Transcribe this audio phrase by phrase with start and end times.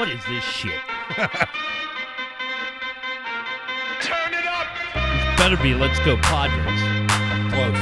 [0.00, 0.80] What is this shit?
[4.00, 4.66] Turn it up.
[5.36, 6.80] Better be Let's Go Padres.
[7.52, 7.76] Close.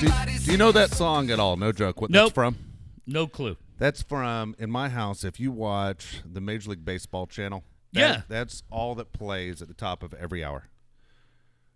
[0.00, 0.08] Do,
[0.44, 1.56] do you know that song at all?
[1.56, 2.00] No joke.
[2.00, 2.24] What Nope.
[2.24, 2.56] that's from?
[3.06, 3.56] No clue.
[3.78, 5.22] That's from in my house.
[5.22, 7.62] If you watch the Major League Baseball channel,
[7.92, 8.22] that- Yeah.
[8.28, 10.64] that's all that plays at the top of every hour.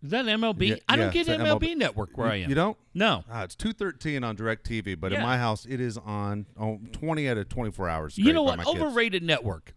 [0.02, 0.68] Is that MLB?
[0.68, 1.76] Yeah, I don't yeah, get MLB, MLB.
[1.76, 2.48] network where you, I am.
[2.48, 2.76] You don't?
[2.94, 3.24] No.
[3.30, 7.28] Ah, it's two thirteen on Directv, but in my house it is on oh, twenty
[7.28, 8.16] out of twenty four hours.
[8.16, 8.58] You know what?
[8.58, 8.80] my kids.
[8.80, 9.74] Overrated network.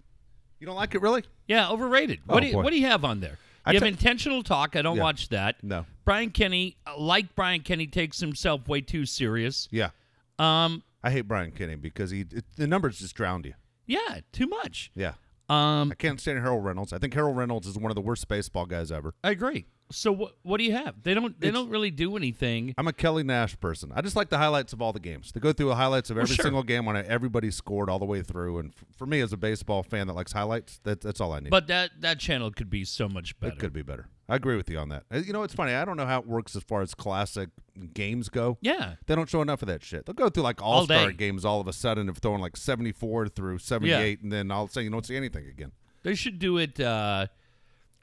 [0.59, 1.23] You don't like it really?
[1.47, 2.19] Yeah, overrated.
[2.29, 2.63] Oh, what do you, boy.
[2.63, 3.37] what do you have on there?
[3.65, 4.77] I have tell- intentional talk.
[4.77, 5.03] I don't Yeah.
[5.03, 5.61] watch that.
[5.61, 5.85] No.
[6.05, 9.67] Brian Kenny, uh, like Brian Kenny, takes himself way too serious.
[9.71, 9.89] Yeah.
[10.39, 13.55] Um, I hate Brian Kenny because he it, the numbers just drowned you.
[13.85, 14.89] yeah, too much.
[14.95, 15.13] Yeah.
[15.49, 16.93] Um, I can't stand Harold Reynolds.
[16.93, 19.13] I think Harold Reynolds is one of the worst baseball guys ever.
[19.23, 19.65] I agree.
[19.91, 21.03] So what what do you have?
[21.03, 22.73] They don't they It's- don't really do anything.
[22.77, 23.91] I'm a Kelly Nash person.
[23.93, 25.31] I just like the highlights of all the games.
[25.31, 26.43] They go through the highlights of every sure.
[26.43, 28.57] single game when everybody scored all the way through.
[28.59, 31.41] And f- for me, as a baseball fan that likes highlights, that, that's all I
[31.41, 31.49] need.
[31.51, 33.53] But that that channel could be so much better.
[33.53, 34.07] it could be better.
[34.29, 35.03] I agree with you on that.
[35.13, 35.73] Uh, You know, it's funny.
[35.73, 37.49] I don't know how it works as far as classic
[37.93, 38.57] games go.
[38.61, 38.95] Yeah.
[39.05, 40.05] They don't show enough of that shit.
[40.05, 41.13] They'll go through like All all star day.
[41.13, 44.69] games all of a sudden of throwing like 74 through 78, and then all of
[44.69, 45.71] a sudden you don't see anything again.
[46.03, 47.27] They should do it uh,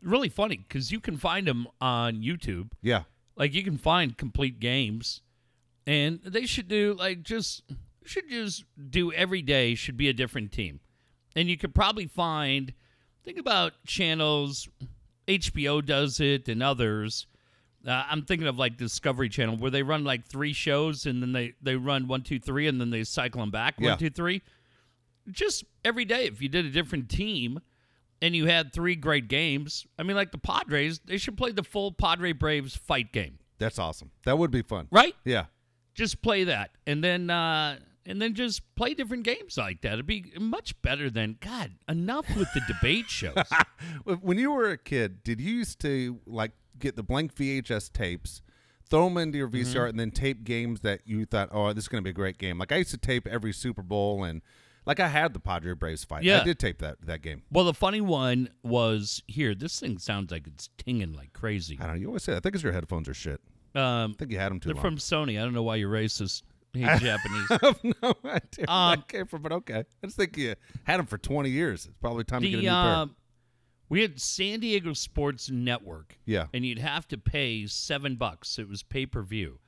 [0.02, 2.70] really funny because you can find them on YouTube.
[2.82, 3.02] Yeah.
[3.36, 5.22] Like you can find complete games,
[5.86, 7.62] and they should do like just
[8.04, 10.80] should just do every day should be a different team,
[11.34, 12.74] and you could probably find
[13.24, 14.68] think about channels.
[15.28, 17.26] HBO does it and others.
[17.86, 21.32] Uh, I'm thinking of like Discovery Channel where they run like three shows and then
[21.32, 23.90] they they run one two three and then they cycle them back Yeah.
[23.90, 24.42] one two three.
[25.30, 27.60] Just every day, if you did a different team
[28.22, 31.62] and you had three great games, I mean, like the Padres, they should play the
[31.62, 34.10] full Padre Braves fight game, That's awesome.
[34.24, 34.88] That would be fun.
[34.90, 35.14] right?
[35.24, 35.46] Yeah.
[35.94, 39.94] Just play that, and then uh, and then just play different games like that.
[39.94, 41.72] It'd be much better than God.
[41.88, 43.34] Enough with the debate shows.
[44.22, 48.40] When you were a kid, did you used to like get the blank VHS tapes,
[48.88, 49.88] throw them into your VCR, Mm-hmm.
[49.90, 52.38] and then tape games that you thought, oh, this is going to be a great
[52.38, 52.56] game?
[52.58, 54.40] Like I used to tape every Super Bowl, and
[54.90, 56.22] like I had the Padre Braves fight.
[56.24, 56.40] Yeah.
[56.40, 57.42] I did tape that that game.
[57.50, 59.54] Well, the funny one was here.
[59.54, 61.78] This thing sounds like it's tinging like crazy.
[61.80, 62.00] I don't know.
[62.00, 62.38] You always say that.
[62.38, 63.40] I think it's your headphones are shit.
[63.74, 64.82] Um, I think you had them too they're long.
[64.82, 65.40] from Sony.
[65.40, 66.42] I don't know why you're racist.
[66.74, 67.46] Hate Japanese.
[67.50, 69.84] I have no idea where Um, that came from, but okay.
[70.02, 71.86] I just think you had them for 20 years.
[71.86, 72.76] It's probably time to get a The new pair.
[72.94, 73.16] um,
[73.88, 76.16] we had San Diego Sports Network.
[76.26, 76.46] Yeah.
[76.54, 78.58] and you'd have to pay seven bucks.
[78.58, 79.58] It was pay per view.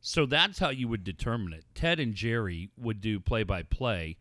[0.00, 1.64] So that's how you would determine it.
[1.74, 4.16] Ted and Jerry would do play by play.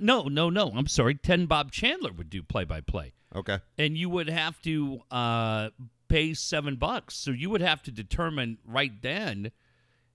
[0.00, 0.72] No, no, no.
[0.74, 1.14] I'm sorry.
[1.14, 3.12] Ted and Bob Chandler would do play by play.
[3.34, 3.58] Okay.
[3.78, 5.70] And you would have to uh,
[6.08, 7.16] pay seven bucks.
[7.16, 9.52] So you would have to determine right then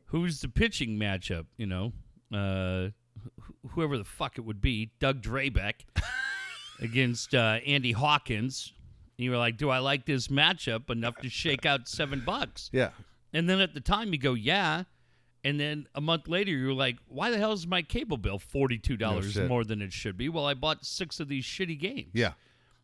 [0.07, 1.93] who's the pitching matchup, you know,
[2.33, 2.89] uh,
[3.39, 5.73] wh- whoever the fuck it would be, Doug Drabek
[6.79, 8.73] against uh, Andy Hawkins.
[9.17, 12.69] And you were like, do I like this matchup enough to shake out seven bucks?
[12.73, 12.89] Yeah.
[13.33, 14.83] And then at the time you go, yeah.
[15.45, 19.35] And then a month later you're like, why the hell is my cable bill $42
[19.38, 20.28] No more than it should be?
[20.28, 22.09] Well, I bought six of these shitty games.
[22.13, 22.33] Yeah.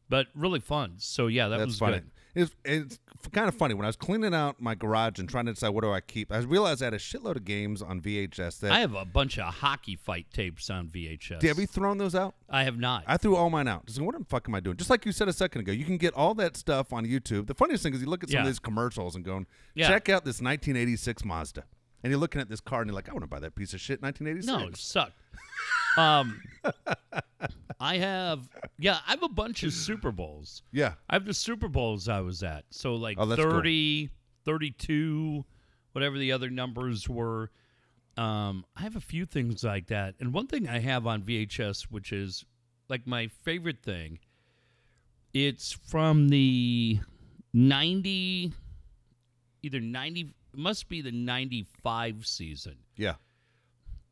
[0.09, 0.93] But really fun.
[0.97, 1.93] So yeah, that That's was funny.
[1.99, 2.11] good.
[2.33, 2.99] It's, it's
[3.33, 5.83] kind of funny when I was cleaning out my garage and trying to decide what
[5.83, 6.31] do I keep.
[6.31, 8.59] I realized I had a shitload of games on VHS.
[8.59, 11.41] That I have a bunch of hockey fight tapes on VHS.
[11.43, 12.35] have you thrown those out?
[12.49, 13.03] I have not.
[13.07, 13.85] I threw all mine out.
[13.85, 14.77] Just what the fuck am I doing?
[14.77, 17.47] Just like you said a second ago, you can get all that stuff on YouTube.
[17.47, 18.41] The funniest thing is you look at some Yeah.
[18.41, 19.45] of these commercials and going,
[19.75, 19.87] Yeah.
[19.87, 21.63] check out this 1986 Mazda,
[22.03, 23.73] and you're looking at this car and you're like, I want to buy that piece
[23.73, 24.47] of shit 1986.
[24.47, 25.13] no, it sucked.
[25.97, 26.41] um,
[27.79, 28.47] I have,
[28.77, 30.61] yeah, I have a bunch of Super Bowls.
[30.71, 30.93] Yeah.
[31.09, 32.65] I have the Super Bowls I was at.
[32.69, 33.51] So like Oh, that's cool.
[33.51, 34.09] 30,
[34.45, 35.45] 32,
[35.93, 37.49] whatever the other numbers were.
[38.17, 40.15] Um, I have a few things like that.
[40.19, 42.45] And one thing I have on VHS, which is
[42.89, 44.19] like my favorite thing,
[45.33, 46.99] it's from the
[47.53, 48.51] 90,
[49.63, 52.77] either 90, it must be the 95 season.
[52.95, 53.15] Yeah.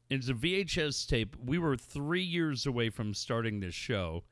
[0.09, 1.35] It's a VHS tape.
[1.43, 4.23] We were three years away from starting this show.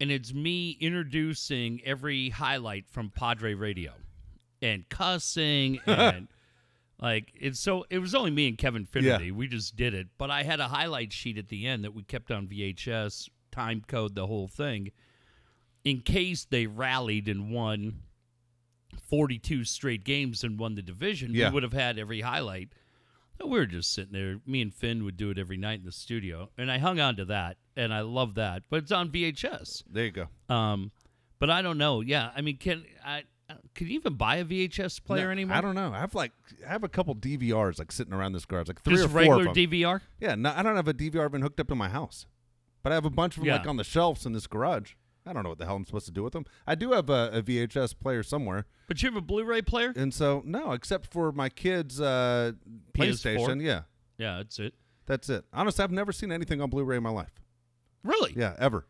[0.00, 3.92] And it's me introducing every highlight from Padre Radio
[4.60, 6.28] and cussing and
[7.00, 9.30] like it's so it was only me and Kevin Finnerty.
[9.30, 10.08] We just did it.
[10.18, 13.82] But I had a highlight sheet at the end that we kept on VHS, time
[13.86, 14.90] code the whole thing,
[15.84, 18.02] in case they rallied and won
[19.08, 21.34] 42 straight games and won the division.
[21.34, 21.48] Yeah.
[21.48, 22.70] We would have had every highlight.
[23.42, 24.36] We were just sitting there.
[24.46, 27.16] Me and Finn would do it every night in the studio, and I hung on
[27.16, 28.62] to that, and I love that.
[28.70, 29.82] But it's on VHS.
[29.90, 30.28] There you go.
[30.54, 30.92] Um,
[31.40, 32.02] but I don't know.
[32.02, 33.24] Yeah, I mean, can I?
[33.74, 35.56] can you even buy a VHS player No, anymore?
[35.56, 35.92] I don't know.
[35.92, 36.30] I have like
[36.64, 39.18] I have a couple DVRs like sitting around this garage, like three Just or four
[39.18, 39.70] regular of them.
[39.70, 40.00] DVR.
[40.20, 42.26] yeah, no, I don't have a DVR even hooked up to my house,
[42.84, 44.92] but I have a bunch of them like on the shelves in this garage.
[45.26, 46.44] I don't know what the hell I'm supposed to do with them.
[46.66, 49.92] I do have a, a VHS player somewhere, But you have a Blu-ray player?
[49.94, 52.52] and so no, except for my kids' uh,
[52.92, 53.36] PS4?
[53.38, 53.62] PlayStation.
[53.62, 53.82] Yeah,
[54.18, 54.74] Yeah, that's it.
[55.06, 55.44] that's it.
[55.52, 57.40] Honestly, I've never seen anything on Blu-ray in my life.
[58.02, 58.32] Really?
[58.36, 58.86] Yeah, ever.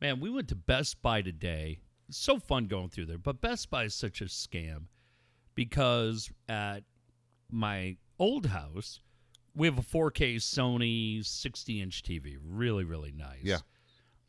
[0.00, 1.80] Man, we went to Best Buy today.
[2.08, 4.84] It's so fun going through there, but Best Buy is such a scam
[5.54, 6.84] because at
[7.50, 9.00] my old house,
[9.54, 12.36] we have a 4K Sony 60 inch TV.
[12.42, 13.40] Really, really nice.
[13.42, 13.58] Yeah.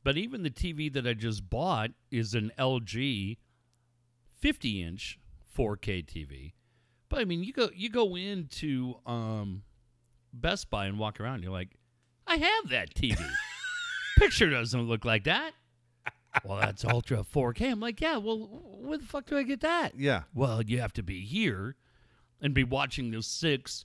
[0.07, 3.35] But even the TV that I just bought is an LG
[4.39, 5.19] 50 inch
[5.53, 6.53] 4K TV.
[7.09, 9.63] But I mean, you go you go into um,
[10.31, 11.75] Best Buy and walk around, you're like,
[12.25, 13.21] I have that TV.
[14.17, 15.51] Picture doesn't look like that.
[16.45, 17.69] Well, that's ultra 4K.
[17.69, 18.15] I'm like, yeah.
[18.15, 19.99] Well, where the fuck do I get that?
[19.99, 21.75] Yeah, Well, you have to be here
[22.39, 23.83] and be watching this six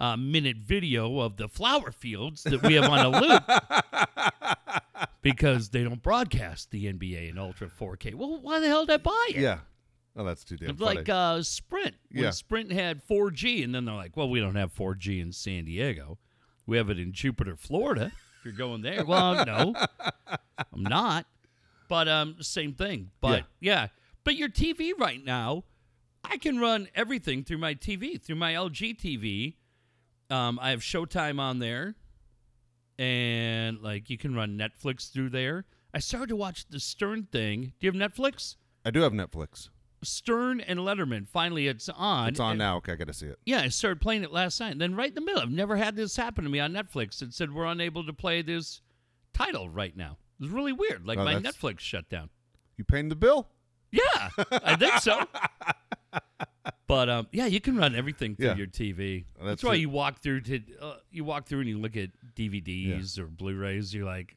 [0.00, 4.32] uh, minute video of the flower fields that we have on a loop
[5.22, 8.14] because they don't broadcast the NBA in ultra 4K.
[8.14, 9.36] Well, why the hell did I buy it?
[9.36, 9.58] yeah.
[10.16, 10.96] Oh, that's too damn funny.
[10.96, 11.94] like uh, Sprint.
[12.10, 12.30] When Yeah.
[12.30, 16.18] Sprint had 4G, and then they're like, well, we don't have 4G in San Diego.
[16.66, 18.12] We have it in Jupiter, Florida.
[18.38, 19.74] If you're going there, well, no,
[20.58, 21.26] I'm not.
[21.88, 23.10] But um, same thing.
[23.20, 23.88] But yeah.
[24.24, 25.64] but your TV right now,
[26.24, 29.54] I can run everything through my TV, through my LG TV.
[30.34, 31.96] Um, I have Showtime on there,
[33.00, 35.64] and like you can run Netflix through there.
[35.94, 37.72] I started to watch the Stern thing.
[37.80, 38.56] Do you have Netflix?
[38.84, 39.70] I do have Netflix.
[40.02, 41.26] Stern and Letterman.
[41.26, 42.28] Finally, it's on.
[42.28, 42.76] It's on And- now.
[42.76, 43.38] Okay, I got to see it.
[43.44, 44.72] Yeah, I started playing it last night.
[44.72, 47.20] And then right in the middle, I've never had this happen to me on Netflix.
[47.22, 48.80] It said we're unable to play this
[49.34, 50.16] title right now.
[50.38, 51.06] It was really weird.
[51.06, 52.30] Like Oh, my Netflix shut down.
[52.76, 53.48] You paying the bill?
[53.92, 54.28] Yeah,
[54.64, 55.24] I think so.
[56.90, 58.56] But um, yeah, you can run everything through Yeah.
[58.56, 59.24] your TV.
[59.36, 59.78] That's, that's why it.
[59.78, 63.94] you walk through to uh, you walk through and you look at DVDs or Blu-rays.
[63.94, 64.34] You're like,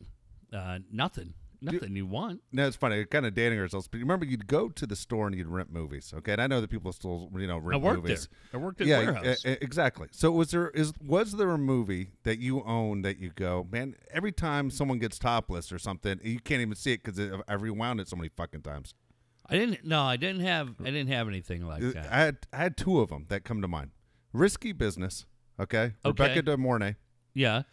[0.53, 2.41] uh, nothing, nothing you want.
[2.51, 2.97] No, it's funny.
[2.97, 5.71] You're Kind of dating ourselves, but remember, you'd go to the store and you'd rent
[5.73, 6.13] movies.
[6.15, 7.83] Okay, and I know that people still, you know, rent movies.
[7.83, 8.29] I worked movies.
[8.51, 8.61] there.
[8.61, 9.45] I worked at yeah, warehouse.
[9.45, 10.07] e- e- exactly.
[10.11, 13.95] So was there is was there a movie that you own that you go, man?
[14.11, 17.99] Every time someone gets topless or something, you can't even see it because I've rewound
[17.99, 18.93] it so many fucking times.
[19.49, 19.85] I didn't.
[19.85, 20.69] No, I didn't have.
[20.81, 22.11] I didn't have anything like Uh, that.
[22.11, 23.91] I had I had two of them that come to mind.
[24.31, 25.25] Risky Business.
[25.59, 26.95] Okay, Rebecca De Mornay.
[27.33, 27.63] yeah.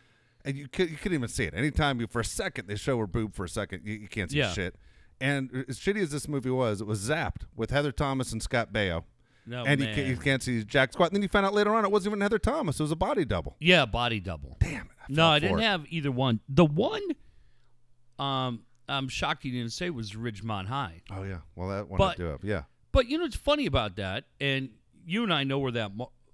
[0.45, 1.55] and you could you couldn't even see it.
[1.55, 4.31] Anytime you for a second they show her boob for a second, you, you can't
[4.31, 4.53] see Yeah.
[4.53, 4.77] shit.
[5.21, 8.73] And as shitty as this movie was, it was zapped with Heather Thomas and Scott
[8.73, 9.05] Baio.
[9.47, 9.95] No and you, man.
[9.95, 11.11] can't, you can't see Jack Squat.
[11.11, 12.97] And then you find out later on it wasn't even Heather Thomas; it was a
[12.97, 13.57] body double.
[13.61, 14.57] Yeah, body double.
[14.61, 14.93] Damn it!
[15.01, 15.63] I No, I didn't it.
[15.63, 16.41] have either one.
[16.49, 17.03] The one,
[18.19, 21.03] um, Um, I'm shocked you didn't say was Ridgemont High.
[21.11, 22.43] Oh yeah, well that one I do have.
[22.45, 24.71] Yeah, But you know what's funny about that, and
[25.07, 25.93] you and I know where that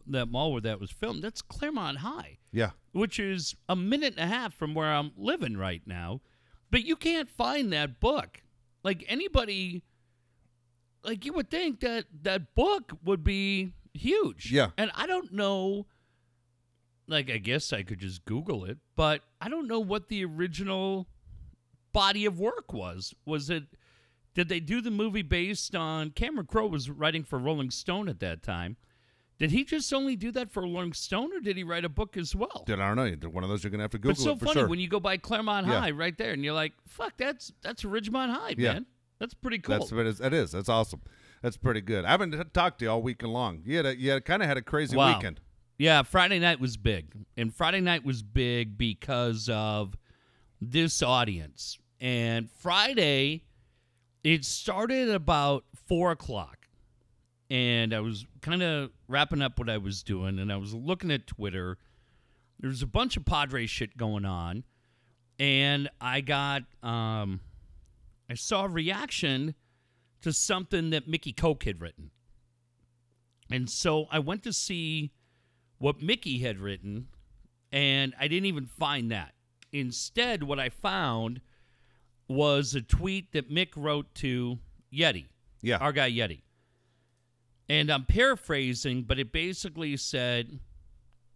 [0.08, 1.22] that mall where that was filmed.
[1.22, 5.56] That's Claremont High, yeah, which is a minute and a half from where I'm living
[5.56, 6.20] right now.
[6.70, 8.42] But you can't find that book.
[8.82, 9.82] Like anybody,
[11.04, 14.50] like you would think that that book would be huge.
[14.50, 14.70] Yeah.
[14.78, 15.86] and I don't know.
[17.08, 21.06] Like I guess I could just Google it, but I don't know what the original
[21.96, 23.14] body of work was.
[23.24, 23.64] Was it?
[24.34, 28.20] Did they do the movie based on Cameron Crowe was writing for Rolling Stone at
[28.20, 28.76] that time?
[29.38, 32.16] Did he just only do that for Rolling Stone, or did he write a book
[32.16, 32.64] as well?
[32.66, 33.28] Dude, I don't know.
[33.30, 34.68] One of those you're gonna have to Google but so it funny sure.
[34.68, 35.80] when you go by Claremont Yeah.
[35.80, 38.74] High right there, and you're like, "Fuck, that's that's Ridgemont High, Yeah.
[38.74, 38.86] man.
[39.18, 40.18] That's pretty cool." That's what it is.
[40.18, 40.52] That is.
[40.52, 41.00] That's awesome.
[41.42, 42.04] That's pretty good.
[42.04, 43.62] I haven't talked to you all weekend long.
[43.64, 45.16] You had a, you kind of had a crazy Wow.
[45.16, 45.40] weekend.
[45.78, 47.14] Yeah, Friday night was big.
[47.36, 49.96] And Friday night was big because of
[50.60, 51.78] this audience.
[52.00, 53.42] And Friday,
[54.22, 56.68] it started about four o'clock.
[57.48, 60.38] And I was kind of wrapping up what I was doing.
[60.38, 61.78] And I was looking at Twitter.
[62.60, 64.64] There was a bunch of Padre shit going on.
[65.38, 67.40] And I got, um,
[68.28, 69.54] I saw a reaction
[70.22, 72.10] to something that Mickey Koch had written.
[73.50, 75.12] And so I went to see
[75.78, 77.08] what Mickey had written,
[77.70, 79.34] and I didn't even find that.
[79.72, 81.40] Instead, what I found
[82.28, 84.58] was a tweet that Mick wrote to
[84.92, 85.26] Yeti,
[85.62, 85.76] Yeah.
[85.78, 86.42] our guy Yeti.
[87.68, 90.58] And I'm paraphrasing, but it basically said,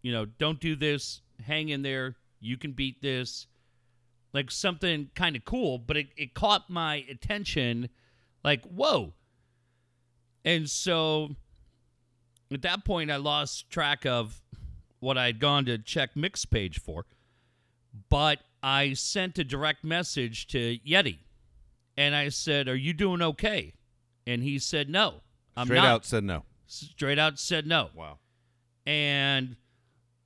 [0.01, 3.47] you know, don't do this, hang in there, you can beat this.
[4.33, 7.89] Like something kind of cool, but it, it caught my attention
[8.43, 9.13] like, whoa.
[10.45, 11.35] And so
[12.51, 14.41] at that point, I lost track of
[14.99, 17.05] what I'd gone to check Mick's page for.
[18.09, 21.19] But I sent a direct message to Yeti
[21.97, 23.73] and I said, Are you doing okay?
[24.27, 25.21] And he said, No.
[25.57, 25.85] I'm Straight not.
[25.87, 26.43] out said no.
[26.67, 27.89] Straight out said no.
[27.93, 28.19] Wow.
[28.85, 29.57] And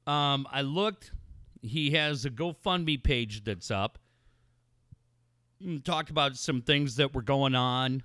[0.06, 1.12] um, I looked.
[1.62, 3.98] He has a GoFundMe page that's up.
[5.64, 8.04] Mm, Talked about some things that were going on.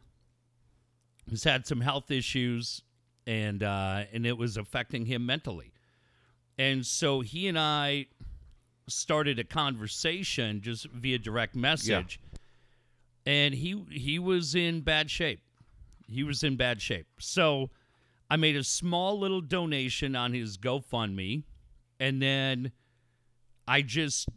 [1.29, 2.83] He's had some health issues,
[3.27, 5.73] and uh, and it was affecting him mentally.
[6.59, 8.07] And so he and I
[8.91, 12.21] started a conversation just via direct message.
[13.27, 15.41] And he he was in bad shape.
[16.09, 17.07] He was in bad shape.
[17.19, 17.71] So
[18.29, 21.45] I made a small little donation on his GoFundMe,
[21.99, 22.73] and then
[23.69, 24.29] I just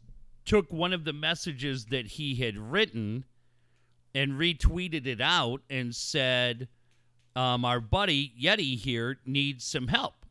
[0.46, 3.26] took one of the messages that he had written
[4.14, 6.68] and retweeted it out and said,
[7.36, 10.26] um, Our buddy Yeti here needs some help.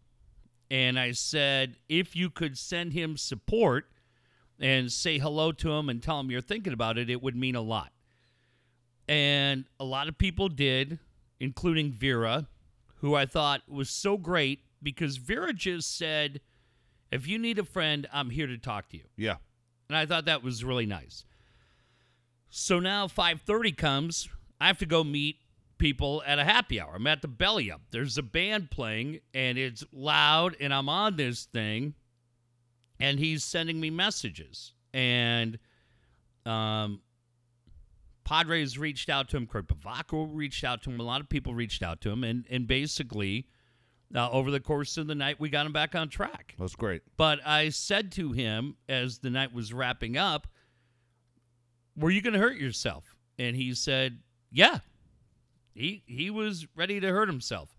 [0.71, 3.87] And I said, If you could send him support
[4.63, 7.57] and say hello to him and tell him you're thinking about it, it would mean
[7.57, 7.91] a lot.
[9.09, 11.01] And a lot of people did,
[11.41, 12.47] including Vera,
[13.01, 16.41] who I thought was so great because Vera just said,
[17.11, 19.05] If you need a friend, I'm here to talk to you.
[19.17, 19.37] Yeah.
[19.89, 21.25] And I thought that was really nice.
[22.49, 24.29] So now 5:30 comes,
[24.61, 25.39] I have to go meet
[25.79, 26.95] people at a happy hour.
[26.95, 27.81] I'm at the Belly Up.
[27.91, 31.95] There's a band playing and it's loud and I'm on this thing
[33.03, 34.73] and he's sending me messages.
[34.95, 35.59] And
[36.47, 37.03] um
[38.25, 41.55] Padres reached out to him, Kurt Bavacco reached out to him, a lot of people
[41.55, 43.47] reached out to him and and basically
[44.15, 46.55] uh, over the course of the night we got him back on track.
[46.59, 47.03] That's great.
[47.17, 50.47] But I said to him as the night was wrapping up,
[51.97, 53.17] Were you going to hurt yourself?
[53.39, 54.79] And he said, Yeah.
[55.75, 57.71] He, he was ready to hurt himself.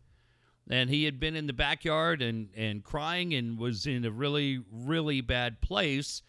[0.69, 4.61] And he had been in the backyard and, and crying and was in a really,
[4.71, 6.21] really bad place.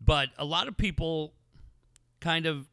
[0.00, 1.34] But a lot of people
[2.20, 2.66] kind of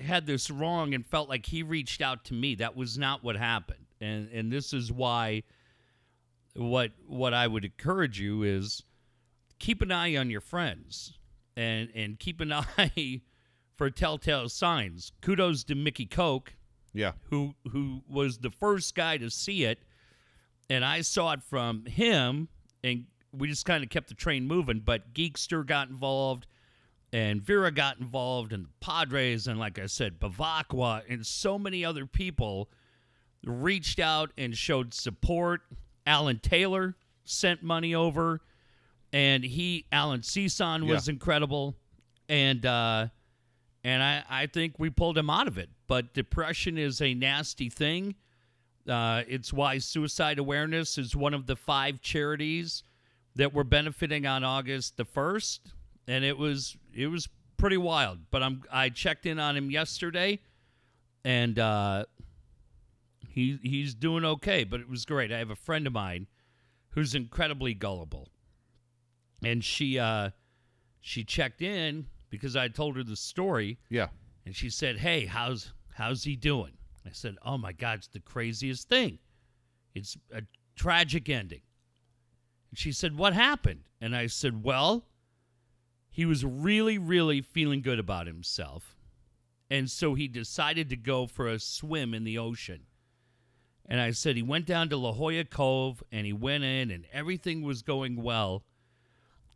[0.00, 2.54] had this wrong and felt like he reached out to me.
[2.54, 3.86] That was not what happened.
[4.00, 5.42] And, and this is why
[6.54, 8.82] what what I would encourage you is
[9.58, 11.12] keep an eye on your friends
[11.56, 13.20] and and keep an eye
[13.76, 15.12] for telltale signs.
[15.20, 16.54] Kudos to Mickey Koch,
[16.94, 17.12] Yeah.
[17.24, 19.80] who who was the first guy to see it,
[20.70, 22.48] and I saw it from him,
[22.82, 24.80] and we just kind of kept the train moving.
[24.80, 26.46] But Geekster got involved,
[27.12, 31.84] and Vera got involved, and the Padres, and like I said, Bavacqua, and so many
[31.84, 32.70] other people
[33.44, 35.60] reached out and showed support.
[36.06, 38.40] Alan Taylor sent money over,
[39.12, 41.12] and he Alan Cison was Yeah.
[41.12, 41.76] incredible,
[42.28, 43.08] and uh,
[43.84, 45.68] and I I think we pulled him out of it.
[45.88, 48.14] But depression is a nasty thing.
[48.88, 52.84] Uh, it's why suicide awareness is one of the five charities
[53.34, 55.72] that we're benefiting on August the first,
[56.06, 58.18] and it was it was pretty wild.
[58.30, 60.40] But I'm I checked in on him yesterday,
[61.24, 62.04] and uh,
[63.28, 64.64] he he's doing okay.
[64.64, 65.32] But it was great.
[65.32, 66.26] I have a friend of mine
[66.90, 68.28] who's incredibly gullible,
[69.44, 70.30] and she uh,
[71.00, 74.08] she checked in because I told her the story, Yeah.
[74.44, 76.75] and she said, "Hey, how's how's he doing?"
[77.06, 79.18] I said, "Oh my God, it's the craziest thing.
[79.94, 80.42] It's a
[80.74, 81.62] tragic ending."
[82.70, 85.06] And she said, "What happened?" And I said, "Well,
[86.10, 88.96] he was really, really feeling good about himself,
[89.70, 92.86] and so he decided to go for a swim in the ocean."
[93.88, 97.06] And I said he went down to La Jolla Cove and he went in and
[97.12, 98.64] everything was going well.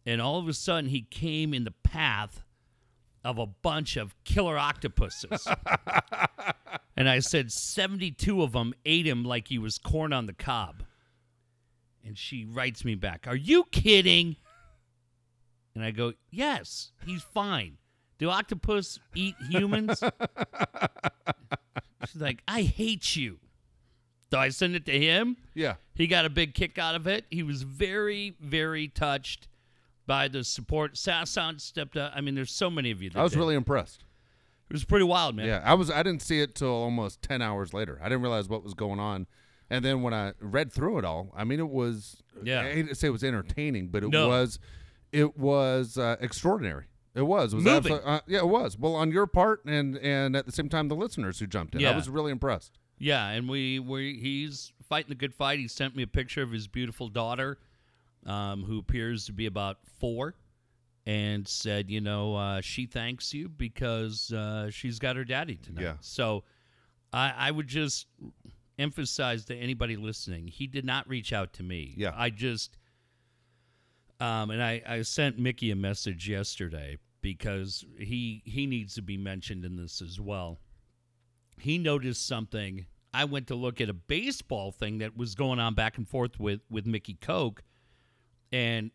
[0.07, 2.43] And all of a sudden he came in the path
[3.25, 5.47] of a bunch of killer octopuses.
[7.01, 10.83] and I said 72 of them ate him like he was corn on the cob.
[12.05, 14.37] And she writes me back, Are you kidding?
[15.75, 17.79] And I go, Yes, he's fine.
[18.19, 20.03] Do octopus eat humans?
[22.07, 23.39] She's like, I hate you.
[24.31, 25.39] So I send it to him.
[25.55, 25.77] Yeah.
[25.95, 27.25] He got a big kick out of it.
[27.31, 29.49] He was very, very touched
[30.07, 30.97] by the support.
[30.97, 32.13] Sasson stepped up.
[32.15, 33.11] I mean, there's so many of you.
[33.15, 33.39] I was did.
[33.39, 34.05] really impressed.
[34.71, 35.47] It was pretty wild, man.
[35.47, 35.91] Yeah, I was.
[35.91, 37.99] I didn't see it till almost ten hours later.
[38.01, 39.27] I didn't realize what was going on,
[39.69, 42.23] and then when I read through it all, I mean, it was.
[42.43, 42.61] Yeah.
[42.61, 44.29] I hate to say it was entertaining, but it No.
[44.29, 44.59] was,
[45.13, 46.85] it was uh, extraordinary.
[47.17, 47.53] It was.
[47.53, 47.95] It was Moving.
[47.95, 48.79] uh, yeah, it was.
[48.79, 51.81] Well, on your part, and and at the same time, the listeners who jumped in.
[51.81, 51.91] Yeah.
[51.91, 52.79] I was really impressed.
[52.99, 55.59] Yeah, and we we he's fighting the good fight.
[55.59, 57.59] He sent me a picture of his beautiful daughter,
[58.25, 60.37] um, who appears to be about four,
[61.11, 65.83] and said, you know, uh, she thanks you because uh, she's got her daddy tonight.
[65.83, 65.95] Yeah.
[66.01, 66.45] So,
[67.13, 68.07] I I would just
[68.79, 71.95] emphasize to anybody listening, he did not reach out to me.
[71.97, 72.13] Yeah.
[72.17, 72.77] I just,
[74.21, 79.17] um, and I I sent Mickey a message yesterday because he he needs to be
[79.17, 80.61] mentioned in this as well
[81.61, 85.75] he noticed something I went to look at a baseball thing that was going on
[85.75, 87.63] back and forth with with Mickey Koch,
[88.53, 88.91] and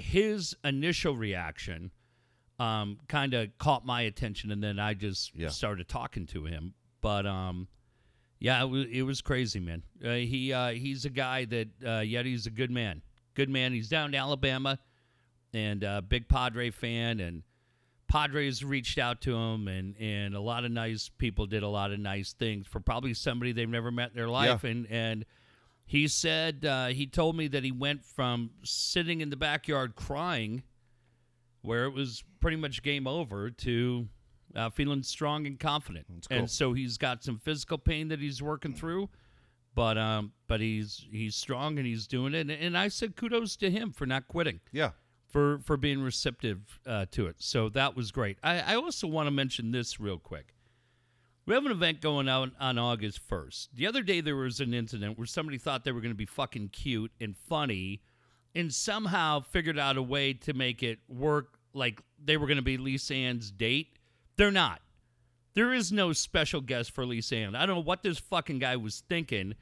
[0.00, 1.90] his initial reaction
[2.58, 5.48] um, kind of caught my attention, and then I just Yeah.
[5.48, 6.74] started talking to him.
[7.00, 7.68] But um,
[8.38, 9.82] yeah, it was, it was crazy, man.
[10.04, 13.02] Uh, he uh, he's a guy that uh, yet he's a good man,
[13.34, 13.72] good man.
[13.72, 14.78] He's down in Alabama,
[15.54, 17.42] and uh, big Padre fan, and
[18.08, 21.92] Padres reached out to him, and and a lot of nice people did a lot
[21.92, 25.24] of nice things for probably somebody they've never met in their life, and and
[25.90, 30.62] he said uh, he told me that he went from sitting in the backyard crying,
[31.62, 34.06] where it was pretty much game over, to
[34.54, 36.06] uh, feeling strong and confident.
[36.08, 36.38] cool.
[36.38, 39.08] And so he's got some physical pain that he's working through,
[39.74, 42.42] but um, but he's he's strong and he's doing it.
[42.42, 44.90] And, and I said kudos to him for not quitting Yeah.
[45.26, 47.34] for for being receptive uh, to it.
[47.38, 48.38] So that was great.
[48.44, 50.54] I, I also want to mention this real quick.
[51.46, 53.74] We have an event going on on August first.
[53.74, 56.26] The other day there was an incident where somebody thought they were going to be
[56.26, 58.02] fucking cute and funny,
[58.54, 62.62] and somehow figured out a way to make it work like they were going to
[62.62, 63.98] be Lisa Ann's date.
[64.36, 64.80] They're not.
[65.54, 67.56] There is no special guest for Lisa Ann.
[67.56, 69.54] I don't know what this fucking guy was thinking,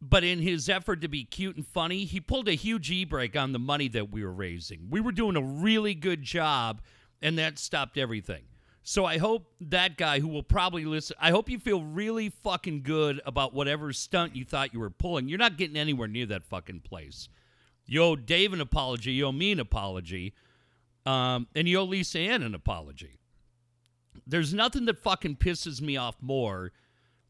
[0.00, 3.36] but in his effort to be cute and funny, he pulled a huge e brake
[3.36, 4.88] on the money that we were raising.
[4.90, 6.82] We were doing a really good job,
[7.20, 8.42] and that stopped everything.
[8.84, 12.82] So I hope that guy who will probably listen, I hope you feel really fucking
[12.82, 15.28] good about whatever stunt you thought you were pulling.
[15.28, 17.28] You're not getting anywhere near that fucking place.
[17.86, 20.34] You owe Dave an apology, you owe me an apology,
[21.06, 23.18] um, and you owe Lisa Ann an apology.
[24.26, 26.72] There's nothing that fucking pisses me off more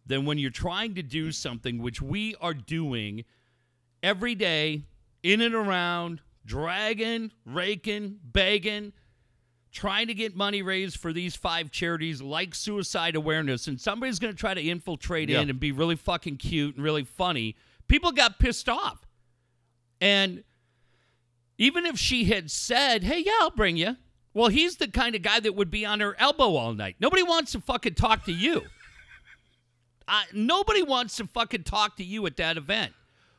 [0.06, 3.24] than when you're trying to do something which we are doing
[4.02, 4.82] every day,
[5.22, 8.92] in and around, dragging, raking, begging,
[9.72, 14.32] trying to get money raised for these five charities like suicide awareness, and somebody's going
[14.32, 15.40] to try to infiltrate Yeah.
[15.40, 17.56] in and be really fucking cute and really funny.
[17.88, 19.06] People got pissed off.
[20.00, 20.44] And
[21.58, 23.96] even if she had said, hey, yeah, I'll bring you.
[24.34, 26.96] Well, he's the kind of guy that would be on her elbow all night.
[27.00, 28.62] Nobody wants to fucking talk to you.
[30.08, 32.92] Uh, nobody wants to fucking talk to you at that event.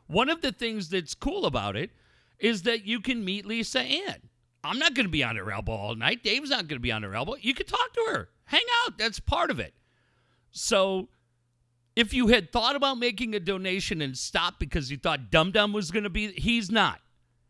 [0.08, 1.92] One of the things that's cool about it
[2.40, 4.18] is that you can meet Lisa Ann.
[4.64, 6.24] I'm not going to be on her elbow all night.
[6.24, 7.36] Dave's not going to be on her elbow.
[7.40, 8.98] You can talk to her, hang out.
[8.98, 9.74] That's part of it.
[10.52, 11.10] So,
[11.96, 15.74] if you had thought about making a donation and stopped because you thought Dum Dum
[15.74, 17.02] was going to be, he's not.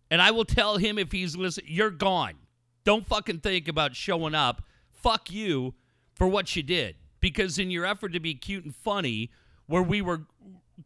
[0.10, 2.36] And I will tell him if he's listening, you're gone.
[2.84, 4.63] Don't fucking think about showing up.
[4.91, 5.73] Fuck you
[6.13, 6.95] for what you did.
[7.19, 9.32] Because in your effort to be cute and funny,
[9.65, 10.23] where we were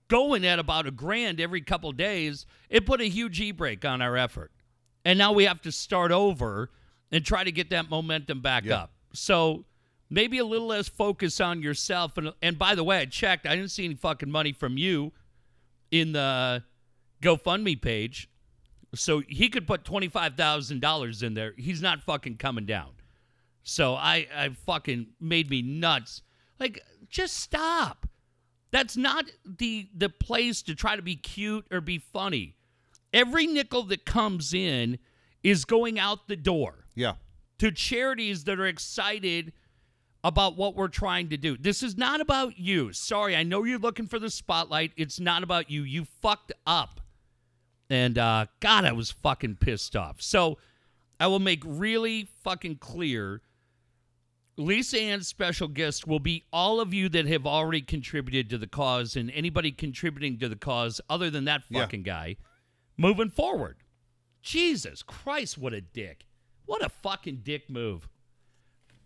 [0.07, 4.01] going at about a grand every couple days, it put a huge e brake on
[4.01, 4.51] our effort.
[5.07, 6.69] And now we have to start over
[7.13, 8.75] and try to get that momentum back Yeah.
[8.83, 8.91] up.
[9.13, 9.63] So
[10.09, 12.17] maybe a little less focus on yourself.
[12.17, 13.47] And, and by the way, I checked.
[13.47, 15.13] I didn't see any fucking money from you
[15.91, 16.61] in the
[17.21, 18.29] GoFundMe page.
[18.95, 21.53] So he could put twenty five thousand dollars in there.
[21.57, 22.89] He's not fucking coming down.
[23.63, 26.21] So I, I fucking made me nuts.
[26.59, 28.07] Like, just stop.
[28.71, 32.56] That's not the the place to try to be cute or be funny.
[33.13, 34.99] Every nickel that comes in
[35.43, 37.15] is going out the door Yeah.
[37.59, 39.53] to charities that are excited
[40.23, 41.55] about what we're trying to do.
[41.57, 42.91] This is not about you.
[42.91, 44.91] Sorry, I know you're looking for the spotlight.
[44.97, 45.83] It's not about you.
[45.83, 46.99] You fucked up.
[47.89, 50.21] And uh, God, I was fucking pissed off.
[50.21, 50.57] So
[51.19, 53.41] I will make really fucking clear
[54.57, 58.67] Lisa Ann's special guest will be all of you that have already contributed to the
[58.67, 61.81] cause and anybody contributing to the cause other than that Yeah.
[61.81, 62.37] fucking guy
[62.97, 63.77] moving forward.
[64.41, 66.25] Jesus Christ, what a dick.
[66.65, 68.09] What a fucking dick move.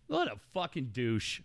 [0.07, 1.41] What a fucking douche.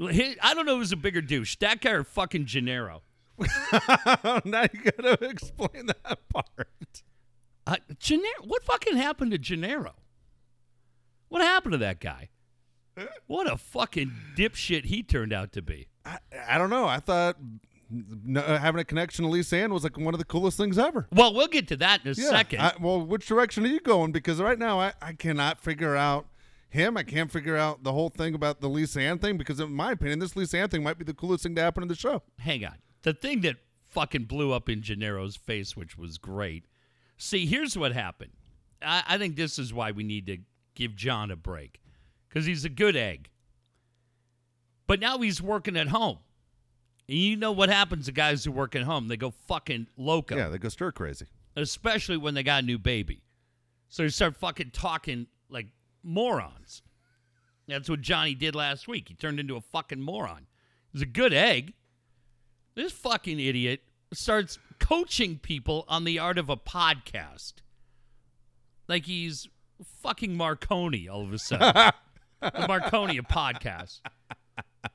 [0.00, 3.02] I don't know who's a bigger douche, that guy or fucking Gennaro.
[3.38, 7.02] now you got to explain that part.
[7.66, 9.94] Uh, Gennaro, what fucking happened to Gennaro?
[11.28, 12.30] What happened to that guy?
[13.26, 15.88] What a fucking dipshit he turned out to be.
[16.04, 16.86] I, I don't know.
[16.86, 17.36] I thought
[18.36, 21.06] Uh, having a connection to Lisa Ann was like one of the coolest things ever.
[21.12, 22.30] Well, we'll get to that in a Yeah.
[22.30, 22.60] second.
[22.60, 24.12] I, well, which direction are you going?
[24.12, 26.26] Because right now I, I cannot figure out
[26.70, 26.96] him.
[26.96, 29.92] I can't figure out the whole thing about the Lisa Ann thing because, in my
[29.92, 32.22] opinion, this Lisa Ann thing might be the coolest thing to happen in the show.
[32.38, 32.76] Hang on.
[33.02, 33.56] The thing that
[33.88, 36.64] fucking blew up in Gennaro's face, which was great.
[37.18, 38.32] See, here's what happened.
[38.80, 40.38] I, I think this is why we need to
[40.74, 41.78] give John a break
[42.28, 43.28] because he's a good egg.
[44.86, 46.18] But now he's working at home.
[47.12, 49.08] And you know what happens to guys who work at home?
[49.08, 50.34] They go fucking loco.
[50.34, 51.26] Yeah, they go stir crazy.
[51.56, 53.22] especially when they got a new baby.
[53.90, 55.66] So they start fucking talking like
[56.02, 56.80] morons.
[57.68, 59.08] That's what Johnny did last week.
[59.08, 60.46] He turned into a fucking moron.
[60.90, 61.74] He's a good egg.
[62.76, 63.82] This fucking idiot
[64.14, 67.56] starts coaching people on the art of a podcast.
[68.88, 69.50] Like he's
[70.02, 71.92] fucking Marconi all of a sudden.
[72.40, 74.00] the Marconi of podcast.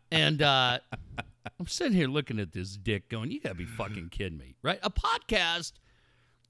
[0.09, 0.79] And uh,
[1.59, 4.55] I'm sitting here looking at this dick going, you got to be fucking kidding me,
[4.61, 4.79] right?
[4.83, 5.73] A podcast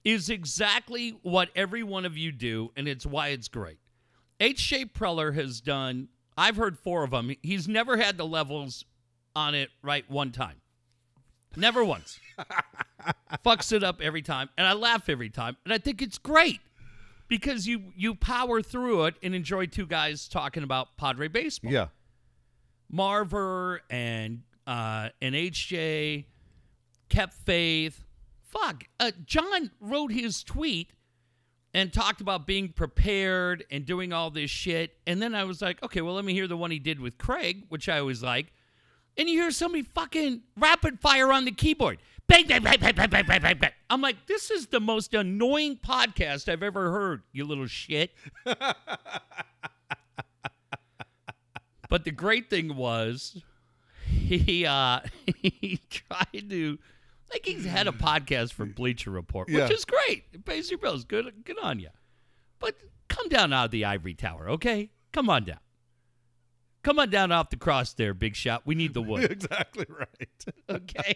[0.04, 3.80] is exactly what every one of you do, and it's why it's great.
[4.40, 4.86] H.J.
[4.86, 7.32] Preller has done, I've heard four of them.
[7.42, 8.86] He's never had the levels
[9.36, 10.62] on it right one time.
[11.56, 12.20] Never once.
[13.46, 16.60] Fucks it up every time, and I laugh every time, and I think it's great
[17.28, 21.72] because you you power through it and enjoy two guys talking about Padre baseball.
[21.72, 21.88] Yeah.
[22.94, 26.26] Marver and uh, and HJ
[27.10, 28.04] kept faith.
[28.44, 28.84] Fuck.
[29.00, 30.92] Uh, John wrote his tweet
[31.74, 34.98] and talked about being prepared and doing all this shit.
[35.08, 37.18] And then I was like, okay, well, let me hear the one he did with
[37.18, 38.48] Craig, which I always like.
[39.18, 42.00] And you hear somebody fucking rapid fire on the keyboard.
[42.28, 43.72] Bang, bang, bang, bang, bang, bang, bang, bang, bang.
[43.90, 48.12] I'm like, this is the most annoying podcast I've ever heard, you little shit.
[51.90, 53.42] but the great thing was
[54.36, 55.00] he uh
[55.42, 56.78] he tried to
[57.32, 59.64] like he's had a podcast for Bleacher Report, Yeah.
[59.64, 60.26] which is great.
[60.34, 61.04] It pays your bills.
[61.06, 61.90] Good good on you.
[62.60, 62.76] But
[63.08, 64.90] come down out of the ivory tower, okay?
[65.14, 65.60] Come on down.
[66.84, 68.62] Come on down off the cross there, big shot.
[68.66, 69.24] We need the wood.
[69.32, 70.46] exactly right.
[70.70, 71.16] Okay.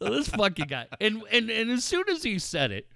[0.00, 2.86] so this fucking guy, and and and as soon as he said it,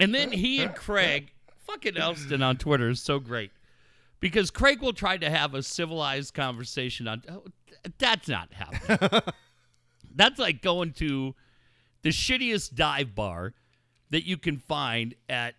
[0.00, 1.32] and then he and Craig,
[1.66, 3.50] fucking Elsten on Twitter is so great
[4.20, 7.22] because Craig will try to have a civilized conversation on.
[7.28, 7.44] Oh,
[7.98, 9.20] that's not happening.
[10.14, 11.34] that's like going to
[12.02, 13.54] the shittiest dive bar
[14.10, 15.54] that you can find at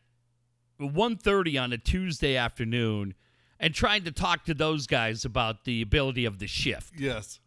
[0.79, 3.13] 1.30 on a Tuesday afternoon
[3.59, 7.39] and trying to talk to those guys about the ability of the shift yes.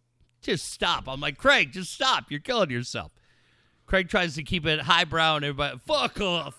[0.42, 1.04] just stop.
[1.06, 2.30] I'm like, Craig, just stop.
[2.30, 3.12] You're killing yourself.
[3.86, 6.56] Craig tries to keep it highbrow and everybody, fuck off.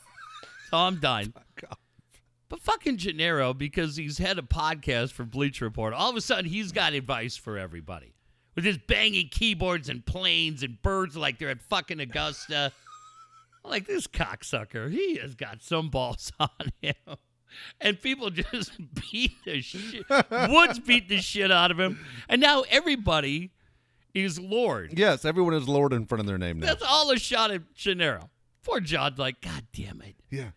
[0.69, 1.33] So I'm done.
[2.51, 6.43] But fucking Gennaro, because he's had a podcast for Bleacher Report, all of a sudden
[6.43, 8.13] he's got advice for everybody.
[8.55, 12.73] With his banging keyboards and planes and birds like they're at fucking Augusta.
[13.63, 16.49] Like, this cocksucker, he has got some balls on
[16.81, 16.93] him.
[17.79, 18.73] And people just
[19.11, 20.03] beat the shit.
[20.49, 22.05] Woods beat the shit out of him.
[22.27, 23.51] And now everybody
[24.13, 24.91] is Lord.
[24.97, 26.67] Yes, everyone is Lord in front of their name now.
[26.67, 28.29] That's all a shot at Gennaro.
[28.63, 30.15] Poor John's like, God damn it.
[30.29, 30.49] yeah.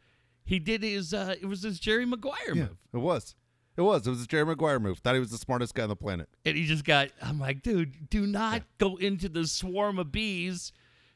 [0.44, 2.76] He did his, uh, it was his Jerry Maguire move.
[2.92, 3.34] It was.
[3.76, 4.06] It was.
[4.06, 4.98] It was a Jerry Maguire move.
[4.98, 6.28] Thought he was the smartest guy on the planet.
[6.44, 10.70] And he just got, I'm like, dude, do not go into the swarm of bees.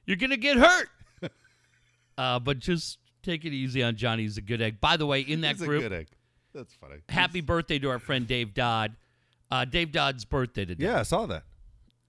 [0.06, 0.88] You're going to get hurt.
[2.18, 4.22] uh, but just take it easy on Johnny.
[4.22, 4.80] He's a good egg.
[4.80, 6.08] By the way, in that He's group, a good egg.
[6.54, 6.96] That's funny.
[7.08, 8.96] happy birthday to our friend Dave Dodd.
[9.50, 10.84] Uh, Dave Dodd's birthday today.
[10.84, 11.44] Yeah, I saw that.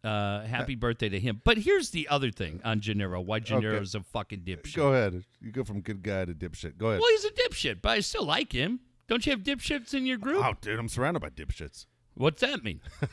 [0.04, 1.42] Uh, happy birthday to him.
[1.44, 3.20] But here's the other thing on Gennaro.
[3.20, 4.76] Why Gennaro's a fucking dipshit.
[4.76, 5.24] Go ahead.
[5.42, 6.78] You go from good guy to dipshit.
[6.78, 7.02] Go ahead.
[7.02, 8.80] Well, he's a dipshit, but I still like him.
[9.08, 10.44] Don't you have dipshits in your group?
[10.46, 11.86] Oh, dude, I'm surrounded by dipshits.
[12.14, 12.82] What's that mean?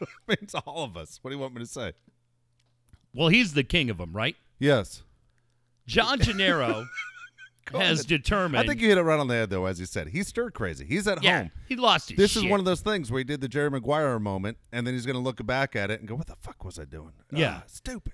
[0.00, 0.08] It
[0.40, 1.18] means all of us.
[1.20, 1.92] What do you want me to say?
[3.14, 4.34] well, he's the king of them, right?
[4.58, 5.02] Yes.
[5.86, 6.86] John Gennaro
[7.72, 8.62] has determined.
[8.62, 10.08] I think you hit it right on the head, though, as you said.
[10.08, 10.84] He's stir crazy.
[10.84, 11.50] He's at yeah, home.
[11.68, 12.44] he lost his This shit.
[12.44, 15.06] is one of those things where he did the Jerry Maguire moment, and then he's
[15.06, 17.12] going to look back at it and go, "What the fuck was I doing?
[17.32, 17.60] Yeah.
[17.60, 18.12] Ah, stupid."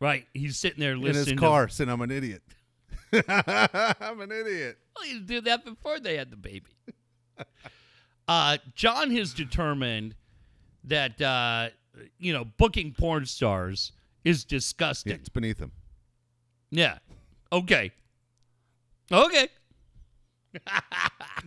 [0.00, 0.26] right.
[0.34, 1.24] He's sitting there In listening.
[1.24, 2.42] his to- car, saying, "I'm an idiot.
[3.12, 6.66] I'm an idiot." Well, he did that before they had the baby.
[8.28, 10.14] uh, John has determined
[10.84, 11.70] that uh,
[12.18, 13.92] you know booking porn stars
[14.24, 15.12] is Yeah, disgusting.
[15.12, 15.72] it's beneath him.
[16.70, 16.98] Yeah.
[17.52, 17.92] Okay.
[19.10, 19.48] Okay.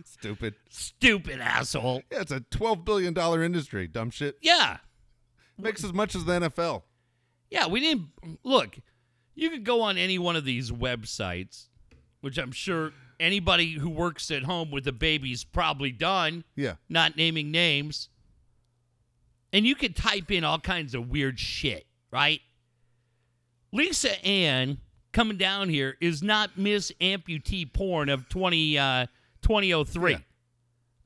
[0.04, 0.54] Stupid.
[0.70, 2.02] Stupid asshole.
[2.10, 3.86] Yeah, it's a twelve billion dollar industry.
[3.86, 4.38] Dumb shit.
[4.40, 4.78] Yeah.
[5.58, 6.82] Makes as much as the NFL.
[7.50, 8.08] Yeah, we didn't
[8.42, 8.76] look.
[9.34, 11.66] You could go on any one of these websites,
[12.20, 16.74] which I'm sure anybody who works at home with a baby's probably done, Yeah.
[16.88, 18.08] not naming names.
[19.52, 22.40] And you could type in all kinds of weird shit, right?
[23.72, 24.78] Lisa Ann
[25.12, 29.06] coming down here is not Miss Amputee Porn of 20, uh,
[29.42, 30.12] 2003.
[30.12, 30.18] Yeah.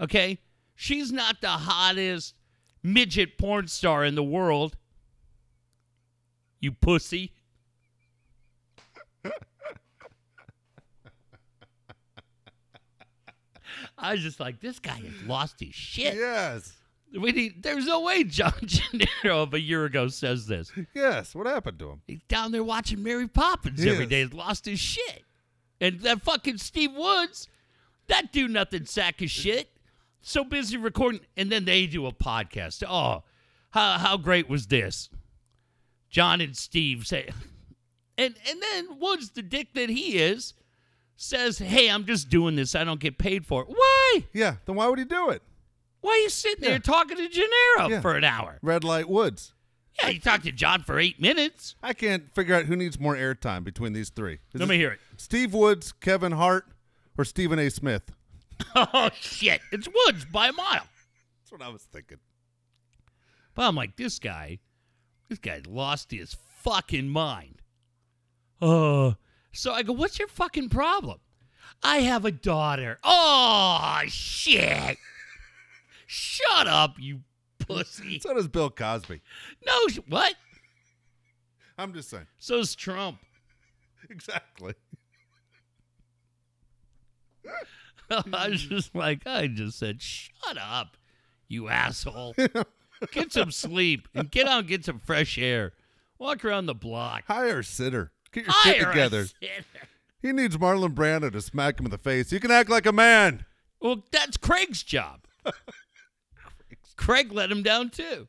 [0.00, 0.38] Okay?
[0.74, 2.34] She's not the hottest
[2.82, 4.76] midget porn star in the world.
[6.60, 7.32] You pussy.
[13.98, 16.14] I was just like, this guy has lost his shit.
[16.14, 16.72] Yes.
[17.12, 20.70] We need, there's no way John Gennaro of a year ago says this.
[20.94, 21.34] Yes.
[21.34, 22.02] What happened to him?
[22.06, 24.22] He's down there watching Mary Poppins every day.
[24.22, 25.22] He's lost his shit.
[25.80, 27.48] And that fucking Steve Woods,
[28.08, 29.70] that do nothing sack of shit.
[30.20, 31.20] So busy recording.
[31.36, 32.82] And then they do a podcast.
[32.86, 33.22] Oh,
[33.70, 35.08] how, how great was this?
[36.10, 37.28] John and Steve say,
[38.16, 40.54] and and then Woods, the dick that he is,
[41.16, 42.74] says, "Hey, I'm just doing this.
[42.74, 43.68] I don't get paid for it.
[43.68, 44.24] Why?
[44.32, 44.56] Yeah.
[44.64, 45.42] Then why would he do it?
[46.06, 46.78] Why are you sitting there Yeah.
[46.78, 48.00] talking to Gennaro Yeah.
[48.00, 48.58] for an hour?
[48.62, 49.52] Red Light Woods.
[50.00, 51.74] Yeah, you talked to John for eight minutes.
[51.82, 54.34] I can't figure out who needs more airtime between these three.
[54.54, 55.00] Is Let me hear it.
[55.16, 56.66] Steve Woods, Kevin Hart,
[57.18, 57.70] or Stephen A.
[57.70, 58.12] Smith?
[58.76, 60.86] Oh shit, it's Woods by a mile.
[61.40, 62.18] That's what I was thinking.
[63.54, 64.60] But I'm like, this guy,
[65.28, 67.62] this guy lost his fucking mind.
[68.62, 69.12] Uh,
[69.52, 71.18] so I go, what's your fucking problem?
[71.82, 72.98] I have a daughter.
[73.02, 74.98] Oh shit!
[76.06, 77.20] Shut up, you
[77.58, 78.18] pussy.
[78.20, 79.20] So does Bill Cosby.
[79.66, 80.34] No, what?
[81.78, 82.26] I'm just saying.
[82.38, 83.18] So's Trump.
[84.08, 84.72] Exactly.
[88.10, 90.96] I was just like, I just said, shut up,
[91.48, 92.36] you asshole.
[93.12, 95.72] Get some sleep and get out and get some fresh air.
[96.18, 97.24] Walk around the block.
[97.26, 98.12] Hire a sitter.
[98.32, 99.24] Get your Hire shit a together.
[99.26, 99.64] sitter.
[100.22, 102.32] He needs Marlon Brando to smack him in the face.
[102.32, 103.44] You can act like a man.
[103.80, 105.26] Well, that's Craig's job.
[106.96, 108.28] Craig let him down too.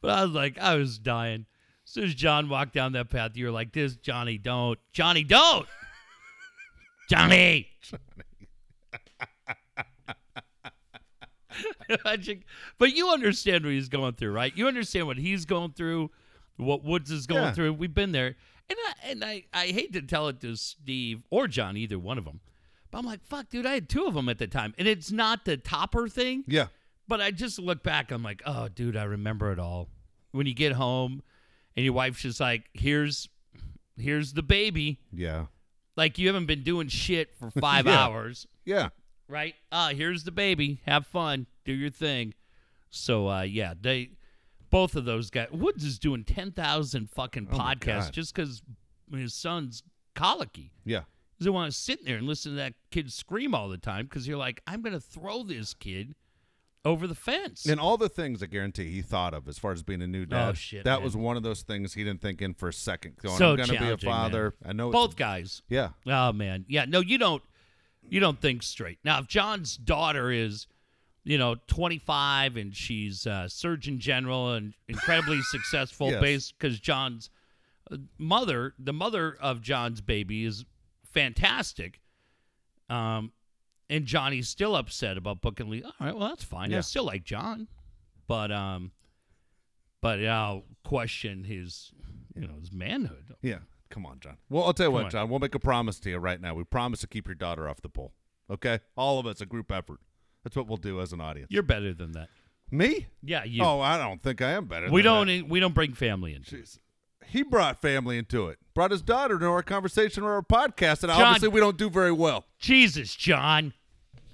[0.00, 1.46] but I was like, I was dying.
[1.86, 5.24] As soon as John walked down that path, you were like, "This Johnny, don't, Johnny,
[5.24, 5.66] don't,
[7.10, 7.68] Johnny."
[12.78, 14.52] but you understand what he's going through, right?
[14.56, 16.10] You understand what he's going through,
[16.56, 17.52] what Woods is going Yeah.
[17.52, 17.72] through.
[17.74, 18.36] We've been there,
[18.68, 22.18] and I, and I, I hate to tell it to Steve or John, either one
[22.18, 22.40] of them.
[22.90, 25.10] But I'm like, fuck, dude, I had two of them at the time, and it's
[25.12, 26.44] not the topper thing.
[26.46, 26.66] Yeah.
[27.06, 29.88] But I just look back, I'm like, oh, dude, I remember it all.
[30.32, 31.22] When you get home,
[31.76, 33.28] and your wife's just like, here's,
[33.96, 35.00] here's the baby.
[35.12, 35.46] Yeah.
[35.96, 37.98] Like you haven't been doing shit for five Yeah.
[38.04, 38.88] hours Yeah.
[39.26, 39.54] right?
[39.72, 40.80] Ah, here's the baby.
[40.86, 41.46] Have fun.
[41.64, 42.34] Do your thing.
[42.90, 44.10] So uh yeah, they
[44.70, 48.62] both of those guys Woods is doing 10,000 fucking Oh podcasts just cuz
[49.12, 49.82] his son's
[50.14, 50.70] colicky.
[50.84, 51.02] Yeah.
[51.38, 54.26] Doesn't want to sit there and listen to that kid scream all the time because
[54.26, 56.14] you're like, I'm going to throw this kid
[56.84, 57.64] over the fence.
[57.66, 60.26] And all the things I guarantee he thought of as far as being a new
[60.26, 60.48] dad.
[60.48, 61.02] Oh, shit, That man.
[61.04, 63.16] was one of those things he didn't think in for a second.
[63.22, 64.52] Going, So I'm gonna be a challenging, man.
[64.64, 65.62] I know both a- guys.
[65.68, 65.90] yeah.
[66.06, 66.84] Oh man, yeah.
[66.86, 67.42] No, you don't.
[68.08, 68.98] You don't think straight.
[69.04, 70.66] Now, if John's daughter is,
[71.24, 76.20] you know, 25 and she's uh, Surgeon General and incredibly successful, Yes.
[76.22, 77.28] based because John's
[77.92, 80.64] uh, mother, the mother of John's baby, is
[81.12, 82.00] fantastic.
[82.88, 83.32] Um,
[83.90, 85.82] and Johnny's still upset about booking Lee.
[85.82, 86.72] All right, well that's fine.
[86.72, 87.68] I still like John,
[88.26, 88.92] but um,
[90.00, 91.92] but I'll question his,
[92.34, 93.34] you know, his manhood.
[93.42, 93.58] Yeah.
[93.90, 94.36] Come on, John.
[94.50, 95.10] Well, I'll tell you Come what, on.
[95.10, 95.30] John.
[95.30, 96.54] We'll make a promise to you right now.
[96.54, 98.12] We promise to keep your daughter off the pole.
[98.50, 98.80] Okay?
[98.96, 100.00] All of us, a group effort.
[100.44, 101.48] That's what we'll do as an audience.
[101.50, 102.28] You're better than that.
[102.70, 103.06] Me?
[103.22, 103.62] Yeah, you.
[103.64, 104.90] Oh, I don't think I am better.
[104.90, 105.26] we than don't.
[105.26, 105.48] that.
[105.48, 106.42] We don't bring family in.
[106.42, 106.78] Jeez.
[107.28, 108.58] He brought family into it.
[108.74, 111.90] Brought his daughter into our conversation or our podcast, and John- obviously we don't do
[111.90, 112.46] very well.
[112.58, 113.74] Jesus, John,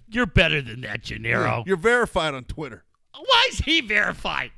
[0.09, 1.65] you're better than that, Gennaro.
[1.67, 2.85] You're verified on Twitter.
[3.17, 4.51] Why is he verified?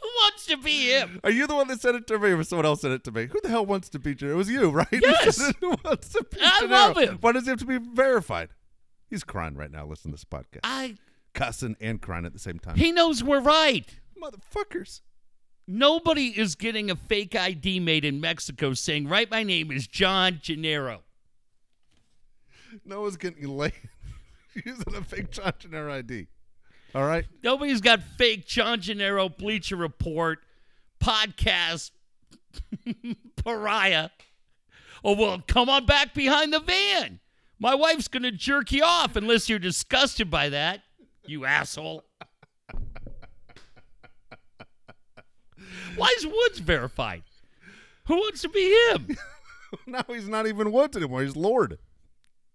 [0.00, 1.20] Who wants to be him?
[1.24, 3.10] Are you the one that sent it to me, or someone else sent it to
[3.12, 3.26] me?
[3.26, 4.34] Who the hell wants to be Gennaro?
[4.34, 4.86] It was you, right?
[4.92, 5.52] Yes.
[5.60, 6.68] Who wants to be I Gennaro?
[6.88, 7.18] love him.
[7.20, 8.48] Why does he have to be verified?
[9.08, 9.86] He's crying right now.
[9.86, 10.96] Listen to this podcast, I.
[11.32, 12.76] cussing and crying at the same time.
[12.76, 13.86] He knows we're right.
[14.22, 15.00] Motherfuckers.
[15.66, 20.38] Nobody is getting a fake ID made in Mexico saying, "Right, my name is John
[20.42, 21.02] Gennaro."
[22.84, 23.72] No one's getting laid
[24.54, 26.26] using a fake John Gennaro ID.
[26.94, 27.24] All right.
[27.42, 30.40] Nobody's got fake John Gennaro Bleacher Report
[31.00, 31.90] podcast
[33.36, 34.10] pariah.
[35.02, 37.20] Oh well, come on back behind the van.
[37.58, 40.82] My wife's gonna jerk you off unless you're disgusted by that,
[41.26, 42.04] you asshole.
[45.96, 47.22] Why is Woods verified?
[48.06, 49.16] Who wants to be him?
[49.86, 51.22] now he's not even Woods anymore.
[51.22, 51.78] He's Lord.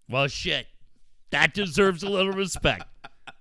[0.08, 0.66] Well, shit.
[1.30, 2.84] That deserves a little respect.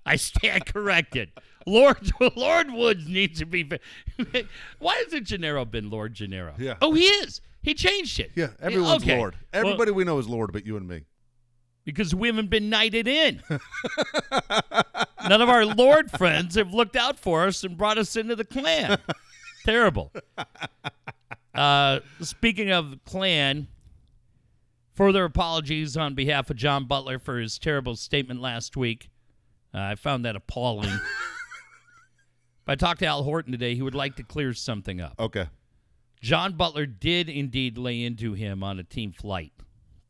[0.06, 1.30] I stand corrected.
[1.66, 3.70] Lord Lord Woods needs to be.
[4.80, 6.54] Why hasn't Gennaro been Lord Gennaro?
[6.58, 6.76] Yeah.
[6.82, 7.42] Oh, he is.
[7.62, 8.32] He changed it.
[8.36, 9.18] Yeah, everyone's Okay.
[9.18, 9.36] Lord.
[9.54, 11.02] Everybody we know is Lord, but you and me.
[11.84, 13.42] because we haven't been knighted in.
[15.28, 18.46] None of our Lord friends have looked out for us and brought us into the
[18.46, 18.98] clan.
[19.66, 20.12] Terrible.
[21.60, 23.68] Uh, speaking of clan,
[24.94, 29.10] further apologies on behalf of John Butler for his terrible statement last week.
[29.74, 30.90] Uh, I found that appalling.
[30.90, 31.02] if
[32.66, 35.16] I talked to Al Horton today, he would like to clear something up.
[35.20, 35.48] Okay.
[36.22, 39.52] John Butler did indeed lay into him on a team flight,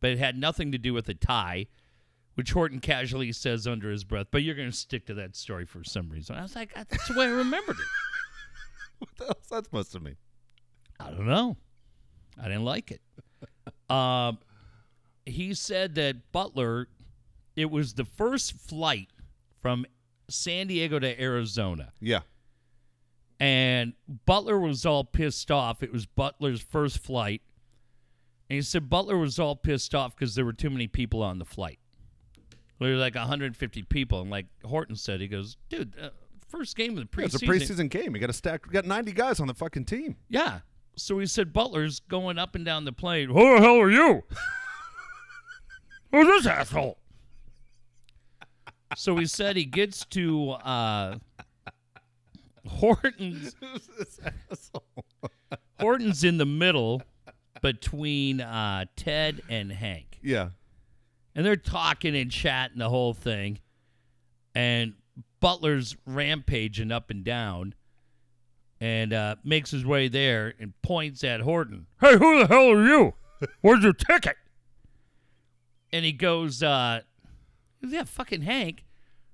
[0.02, 1.66] but it had nothing to do with a tie,
[2.36, 4.28] which Horton casually says under his breath.
[4.30, 6.36] But you're going to stick to that story for some reason.
[6.36, 7.86] I was like, that's the way I remembered it.
[9.00, 10.18] what the hell's that supposed to mean?
[11.00, 11.58] I don't know.
[12.40, 13.02] I didn't like it.
[13.94, 14.38] Um,
[15.26, 16.90] he said that Butler,
[17.56, 19.08] it was the first flight
[19.62, 19.86] from
[20.30, 22.20] San Diego to Arizona, Yeah.
[23.40, 23.94] and
[24.28, 25.82] Butler was all pissed off.
[25.82, 27.42] It was Butler's first flight,
[28.50, 31.40] and he said Butler was all pissed off because there were too many people on
[31.40, 31.80] the flight.
[32.80, 36.10] There were like 150 people, and like Horton said, he goes, "Dude, uh,
[36.50, 38.14] first game of the Yeah, preseason." it's a preseason game.
[38.16, 38.66] You got to stack.
[38.66, 40.18] We got 90 guys on the fucking team.
[40.30, 40.60] Yeah.
[40.96, 43.30] So he said Butler's going up and down the plane.
[43.30, 44.24] Who the hell are you?
[46.12, 46.98] Who's this asshole?
[48.98, 51.18] So he said he gets to uh,
[52.68, 53.56] Horton's.
[54.52, 54.84] Asshole.
[55.80, 57.02] Horton's in the middle
[57.62, 60.20] between uh, Ted and Hank.
[60.24, 60.50] Yeah.
[61.36, 63.60] And they're talking and chatting the whole thing.
[64.56, 64.94] And
[65.40, 67.74] Butler's rampaging up and down
[68.82, 71.86] and uh, makes his way there and points at Horton.
[72.02, 73.14] Hey, who the hell are you?
[73.62, 74.36] Where's your ticket?
[75.92, 77.02] And he goes, uh,
[77.82, 78.84] yeah, fucking Hank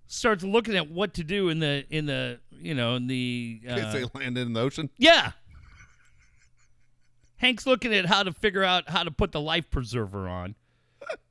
[0.07, 3.75] starts looking at what to do in the in the you know in the In
[3.75, 4.89] case uh, they landed in the ocean.
[4.97, 5.31] yeah.
[7.37, 10.55] Hank's looking at how to figure out how to put the life preserver on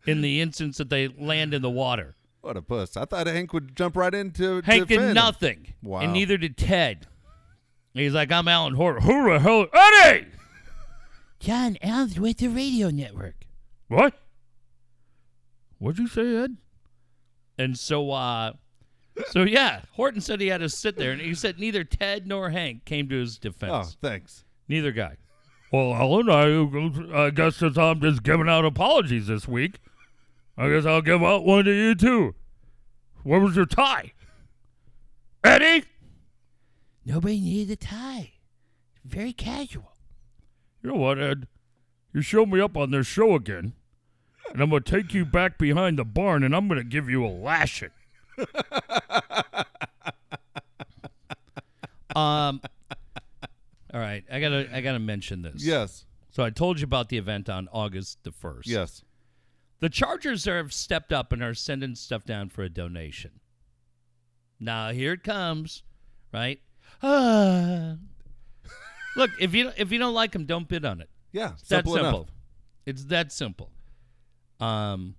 [0.06, 2.14] in the instance that they land in the water.
[2.44, 2.94] What a puss.
[2.98, 5.14] I thought Hank would jump right into to Hank defend did him.
[5.14, 5.72] nothing.
[5.82, 6.00] Wow.
[6.00, 7.06] And neither did Ted.
[7.94, 9.02] He's like, I'm Alan Horton.
[9.02, 9.66] Who the hell?
[9.72, 10.26] Eddie!
[11.40, 13.46] John, Alan's with the radio network.
[13.88, 14.12] What?
[15.78, 16.58] What'd you say, Ed?
[17.56, 18.52] And so, uh,
[19.28, 22.50] so yeah, Horton said he had to sit there, and he said neither Ted nor
[22.50, 23.72] Hank came to his defense.
[23.72, 24.44] Oh, thanks.
[24.68, 25.16] Neither guy.
[25.72, 29.78] Well, Alan, I, I guess since I'm just giving out apologies this week,
[30.56, 32.34] I guess I'll give out one to you too.
[33.22, 34.12] Where was your tie?
[35.42, 35.84] Eddie?
[37.04, 38.32] Nobody needed a tie.
[39.04, 39.92] Very casual.
[40.82, 41.48] You know what, Ed?
[42.12, 43.72] You show me up on this show again,
[44.52, 47.08] and I'm going to take you back behind the barn and I'm going to give
[47.10, 47.90] you a lashing.
[52.16, 52.60] um,
[53.92, 55.64] all right, I gotta I gotta mention this.
[55.64, 56.04] Yes.
[56.30, 58.68] So I told you about the event on August the first.
[58.68, 59.04] Yes.
[59.80, 63.32] The Chargers have stepped up and are sending stuff down for a donation.
[64.60, 65.82] Now here it comes,
[66.32, 66.60] right?
[67.02, 67.96] Ah.
[69.16, 71.10] Look, if you if you don't like them, don't bid on it.
[71.32, 71.52] Yeah.
[71.52, 72.08] It's that Simple simple.
[72.20, 72.30] enough.
[72.86, 73.70] It's that simple.
[74.60, 75.16] Um,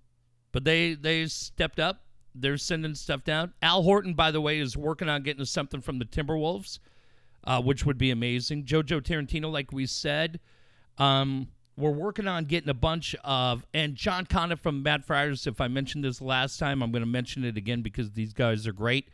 [0.51, 2.01] but they they stepped up.
[2.33, 3.53] They're sending stuff down.
[3.61, 6.79] Al Horton, by the way, is working on getting something from the Timberwolves,
[7.45, 8.65] uh, which would be amazing.
[8.65, 10.39] Jojo Tarantino, like we said,
[10.97, 15.45] um, we're working on getting a bunch of and John Conniff from Mad Friars.
[15.45, 18.65] If I mentioned this last time, I'm going to mention it again because these guys
[18.65, 19.09] are great.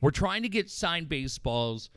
[0.00, 1.90] We're trying to get signed baseballs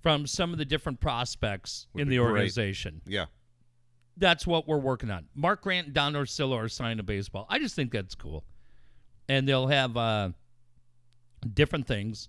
[0.00, 2.30] from some of the different prospects in be the great.
[2.30, 3.26] organization Yeah.
[4.16, 5.26] that's what we're working on.
[5.34, 7.46] Mark Grant and Don Orsillo are signing a baseball.
[7.48, 8.44] I just think that's cool.
[9.28, 10.30] And they'll have uh,
[11.54, 12.28] different things.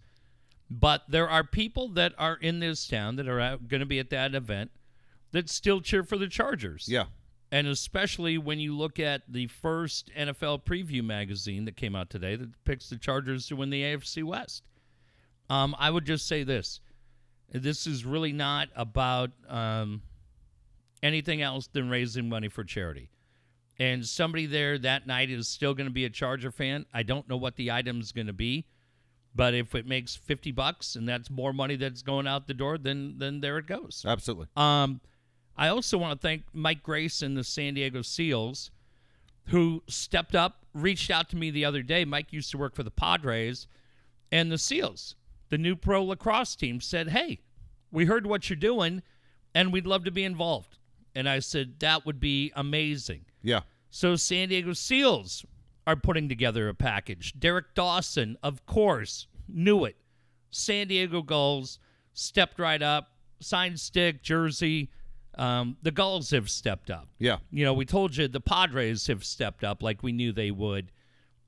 [0.70, 4.10] But there are people that are in this town that are going to be at
[4.12, 4.72] that event
[5.34, 6.88] that still cheer for the Chargers.
[6.88, 7.06] Yeah.
[7.52, 12.36] And especially when you look at the first NFL preview magazine that came out today
[12.36, 14.64] that picks the Chargers to win the AFC West.
[15.50, 16.80] Um, I would just say this.
[17.52, 20.02] This is really not about um,
[21.04, 23.10] anything else than raising money for charity.
[23.78, 26.86] And somebody there that night is still going to be a Charger fan.
[26.94, 28.66] I don't know what the item's going to be,
[29.36, 32.78] but if it makes 50 bucks and that's more money that's going out the door,
[32.78, 34.06] then then there it goes.
[34.08, 34.48] Absolutely.
[34.56, 35.02] Um,
[35.56, 38.72] I also want to thank Mike Grace and the San Diego Seals,
[39.48, 42.06] who stepped up, reached out to me the other day.
[42.06, 43.68] Mike used to work for the Padres,
[44.32, 45.16] and the Seals,
[45.50, 47.42] the new pro lacrosse team, said, "Hey,
[47.92, 49.04] we heard what you're doing,
[49.54, 50.78] and we'd love to be involved."
[51.14, 53.26] And I said that would be amazing.
[53.44, 53.62] Yeah.
[53.92, 55.46] So San Diego Seals
[55.86, 57.34] are putting together a package.
[57.38, 59.98] Derek Dawson, of course, knew it.
[60.50, 61.78] San Diego Gulls
[62.14, 64.90] stepped right up, signed stick, jersey.
[65.38, 67.08] Um, the Gulls have stepped up.
[67.18, 67.38] Yeah.
[67.52, 70.92] You know, we told you the Padres have stepped up like we knew they would.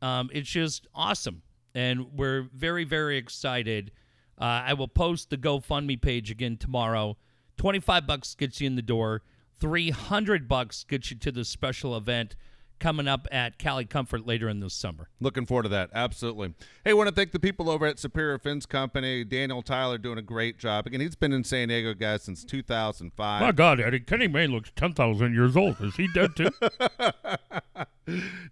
[0.01, 1.43] Um, it's just awesome.
[1.73, 3.91] And we're very, very excited.
[4.39, 7.17] Uh, I will post the GoFundMe page again tomorrow.
[7.57, 9.21] 25 bucks gets you in the door.
[9.59, 12.35] 300 bucks gets you to the special event
[12.79, 15.09] coming up at Cali Comfort later in the summer.
[15.19, 15.89] Looking forward to that.
[15.93, 16.53] Absolutely.
[16.83, 19.23] Hey, want to thank the people over at Superior Fence Company.
[19.23, 20.87] Daniel Tyler doing a great job.
[20.87, 23.41] Again, he's been in San Diego, guys, since 2005.
[23.41, 25.79] My God, Eddie, Kenny Mayne looks 10,000 years old.
[25.81, 26.49] Is he dead too?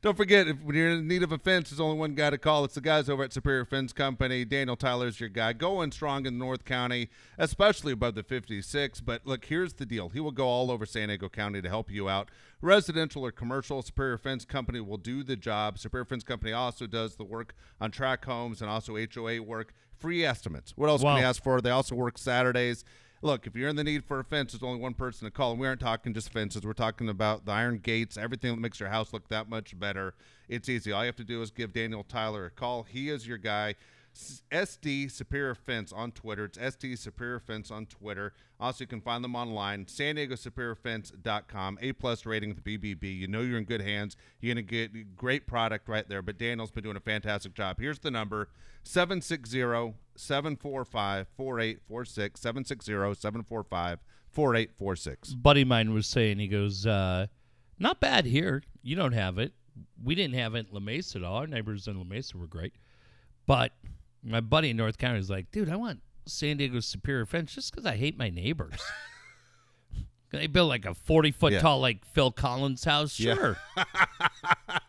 [0.02, 2.38] Don't forget, if when you're in need of a fence, there's only one guy to
[2.38, 2.66] call.
[2.66, 4.44] It's the guys over at Superior Fence Company.
[4.46, 5.54] Daniel Tyler's your guy.
[5.54, 9.02] Going strong in North County, especially above the 56.
[9.02, 10.10] But look, here's the deal.
[10.10, 12.30] He will go all over San Diego County to help you out.
[12.62, 15.78] Residential or commercial, Superior Fence Company will do the job.
[15.78, 19.74] Superior Fence Company also does the work on track homes and also HOA work.
[20.00, 20.74] Free estimates.
[20.76, 21.14] What else Wow.
[21.14, 21.62] can you ask for?
[21.62, 22.84] They also work Saturdays.
[23.24, 25.52] Look, if you're in the need for a fence, there's only one person to call.
[25.52, 26.66] And we aren't talking just fences.
[26.66, 30.14] We're talking about the iron gates, everything that makes your house look that much better.
[30.50, 30.92] It's easy.
[30.92, 32.84] All you have to do is give Daniel Tyler a call.
[32.84, 33.76] He is your guy.
[34.14, 36.46] SD Superior Fence on Twitter.
[36.46, 38.34] It's SD Superior Fence on Twitter.
[38.60, 40.78] Also, you can find them online, san diego superior.
[40.86, 43.18] A plus rating with BBB.
[43.18, 44.16] You know you're in good hands.
[44.40, 46.22] You're going to get great product right there.
[46.22, 47.80] But Daniel's been doing a fantastic job.
[47.80, 48.50] Here's the number
[48.84, 52.40] 760 745 4846.
[52.40, 54.00] 760 745
[54.30, 55.34] 4846.
[55.36, 57.28] buddy mine was saying, he goes, uh,
[57.78, 58.64] not bad here.
[58.82, 59.54] You don't have it.
[60.04, 61.38] We didn't have it in La Mesa at all.
[61.38, 62.74] Our neighbors in La Mesa were great.
[63.46, 63.74] But
[64.24, 67.72] my buddy in North County is like, dude, I want San Diego's Superior Fence just
[67.72, 68.80] because I hate my neighbors.
[70.32, 71.60] they build like a 40 foot Yeah.
[71.60, 73.20] tall, like Phil Collins house?
[73.20, 73.36] Yeah.
[73.36, 73.58] Sure.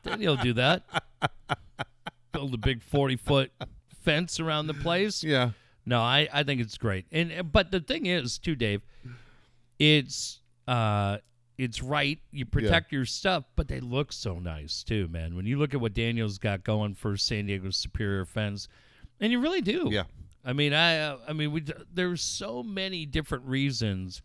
[0.03, 0.83] then he'll do that.
[2.33, 3.53] Build a big 40 foot
[4.03, 5.23] fence around the place.
[5.23, 5.51] Yeah.
[5.87, 7.07] No, I, I think it's great.
[7.13, 8.83] And uh, but the thing is too, Dave,
[9.79, 11.19] it's uh
[11.59, 12.19] it's right.
[12.33, 15.37] You protect your stuff, but they look so nice too, man.
[15.37, 18.67] When you look at what Daniel's got going for San Diego Superior Fence,
[19.21, 19.89] and you really do.
[19.91, 20.05] Yeah.
[20.45, 24.23] I mean, I uh, I mean, we there's so many different reasons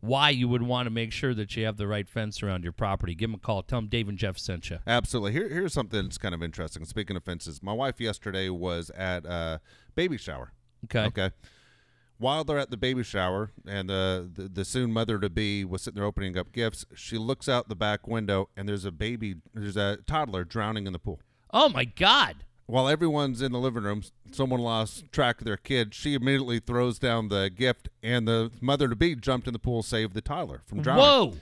[0.00, 2.72] why you would want to make sure that you have the right fence around your
[2.72, 3.14] property.
[3.14, 3.62] Give them a call.
[3.62, 4.80] Tell them Dave and Jeff sent you.
[4.84, 5.30] Absolutely.
[5.30, 6.84] Here, here's something that's kind of interesting.
[6.84, 9.60] Speaking of fences, my wife yesterday was at a
[9.94, 10.52] baby shower.
[10.86, 11.04] Okay.
[11.04, 11.30] Okay.
[12.18, 15.82] While they're at the baby shower and the, the, the soon mother to be was
[15.82, 19.36] sitting there opening up gifts, she looks out the back window and there's a baby,
[19.54, 21.20] there's a toddler drowning in the pool.
[21.52, 22.44] Oh my God.
[22.66, 25.94] While everyone's in the living room, someone lost track of their kid.
[25.94, 29.82] She immediately throws down the gift, and the mother to be jumped in the pool,
[29.82, 31.04] saved the toddler from drowning.
[31.04, 31.34] Whoa.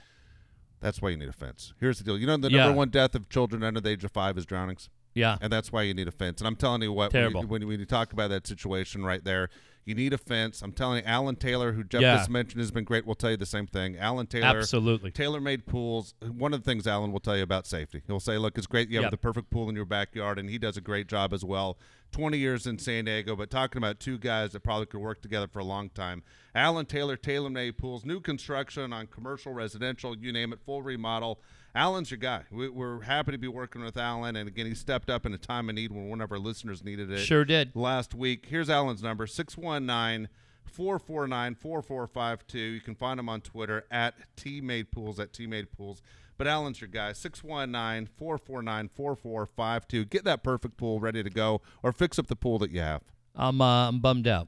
[0.81, 1.73] That's why you need a fence.
[1.79, 2.17] Here's the deal.
[2.17, 2.63] You know the Yeah.
[2.65, 4.89] number one death of children under the age of five is drownings?
[5.13, 5.37] Yeah.
[5.41, 6.39] and that's why you need a fence.
[6.39, 7.41] And I'm telling you what, Terrible.
[7.41, 9.49] you, when, you, when you talk about that situation right there,
[9.85, 10.61] you need a fence.
[10.61, 12.17] I'm telling you, Alan Taylor, who Jeff Yeah.
[12.17, 13.05] just mentioned, has been great.
[13.05, 13.97] We'll tell you the same thing.
[13.97, 15.11] Alan Taylor, Absolutely.
[15.11, 16.13] Taylor made pools.
[16.21, 18.01] One of the things Alan will tell you about safety.
[18.07, 19.11] He'll say, "Look, it's great you have Yep.
[19.11, 21.77] the perfect pool in your backyard," and he does a great job as well.
[22.11, 25.47] 20 years in San Diego, but talking about two guys that probably could work together
[25.47, 26.23] for a long time.
[26.53, 31.39] Alan Taylor, tailor-made pools, new construction on commercial, residential, you name it, full remodel.
[31.73, 32.43] Alan's your guy.
[32.51, 35.37] We, we're happy to be working with Alan, and again, he stepped up in a
[35.37, 37.71] time of need when one of our listeners needed it Sure did.
[37.75, 38.45] last week.
[38.49, 40.27] Here's Alan's number 619
[40.65, 42.57] 449 4452.
[42.59, 46.01] You can find him on Twitter at tmadepools, at tmadepools.
[46.41, 50.05] But Alan's your guy 619 449 4452.
[50.05, 53.03] Get that perfect pool ready to go or fix up the pool that you have.
[53.35, 54.47] I'm uh, I'm bummed out.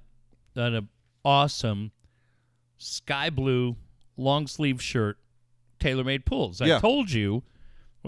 [0.56, 0.90] Got an
[1.24, 1.92] awesome
[2.80, 3.76] sky blue
[4.18, 5.20] long sleeve shirt,
[5.80, 6.62] tailor made pools.
[6.62, 6.80] I Yeah.
[6.80, 7.44] told you,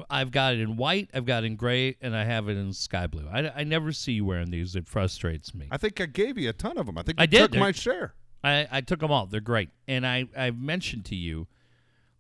[0.10, 2.74] I've got it in white, I've got it in gray, and I have it in
[2.74, 3.28] sky blue.
[3.32, 4.76] I, I never see you wearing these.
[4.76, 5.68] It frustrates me.
[5.70, 6.98] I think I gave you a ton of them.
[6.98, 7.52] I think I did.
[7.52, 8.16] took my share.
[8.44, 9.28] I, I took them all.
[9.28, 9.70] They're great.
[9.88, 11.46] And I, I've mentioned to you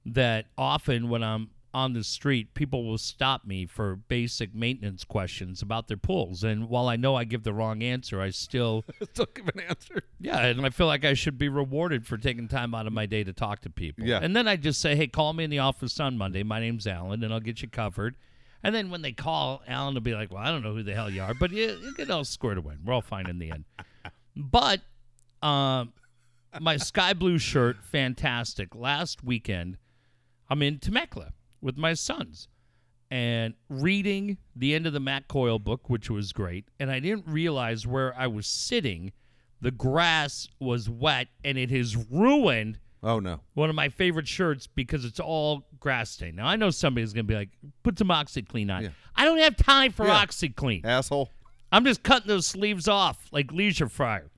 [0.05, 5.62] that often when I'm on the street, people will stop me for basic maintenance questions
[5.62, 6.42] about their pools.
[6.42, 10.04] And while I know I give the wrong answer, I still Still give an answer.
[10.20, 13.06] Yeah, and I feel like I should be rewarded for taking time out of my
[13.06, 14.06] day to talk to people.
[14.06, 14.20] Yeah.
[14.22, 16.44] And then I just say, hey, call me in the office on Monday.
[16.44, 18.16] My name's Alan, and I'll get you covered.
[18.64, 20.96] And then when they call, Alan will be like, well, I don't know who the
[20.96, 22.76] hell you are, but you, you get all squared away.
[22.84, 23.66] We're all fine in the end.
[24.36, 24.82] But
[25.42, 25.92] um,
[26.60, 28.74] my sky blue shirt, fantastic.
[28.74, 29.78] Last weekend,
[30.50, 32.47] I'm in Temecula with my sons
[33.12, 36.66] and reading the end of the Matt Coyle book, which was great.
[36.80, 39.12] And I didn't realize where I was sitting,
[39.62, 43.41] the grass was wet and it has ruined Oh, no.
[43.53, 46.38] one of my favorite shirts because it's all grass stained.
[46.38, 47.49] Now I know somebody's gonna be like,
[47.84, 48.84] put some OxiClean on.
[48.84, 48.89] Yeah.
[49.16, 50.26] I don't have time for Yeah.
[50.26, 50.84] OxiClean.
[50.86, 51.30] Asshole.
[51.72, 54.32] I'm just cutting those sleeves off like leisure fryer.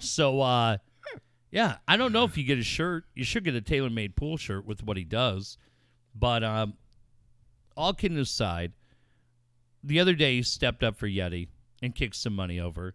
[0.00, 0.78] So uh
[1.50, 3.04] yeah, I don't know if you get a shirt.
[3.14, 5.56] You should get a tailor-made pool shirt with what he does.
[6.14, 6.74] But um
[7.76, 8.72] all kidding aside,
[9.84, 11.48] the other day he stepped up for Yeti
[11.80, 12.94] and kicked some money over.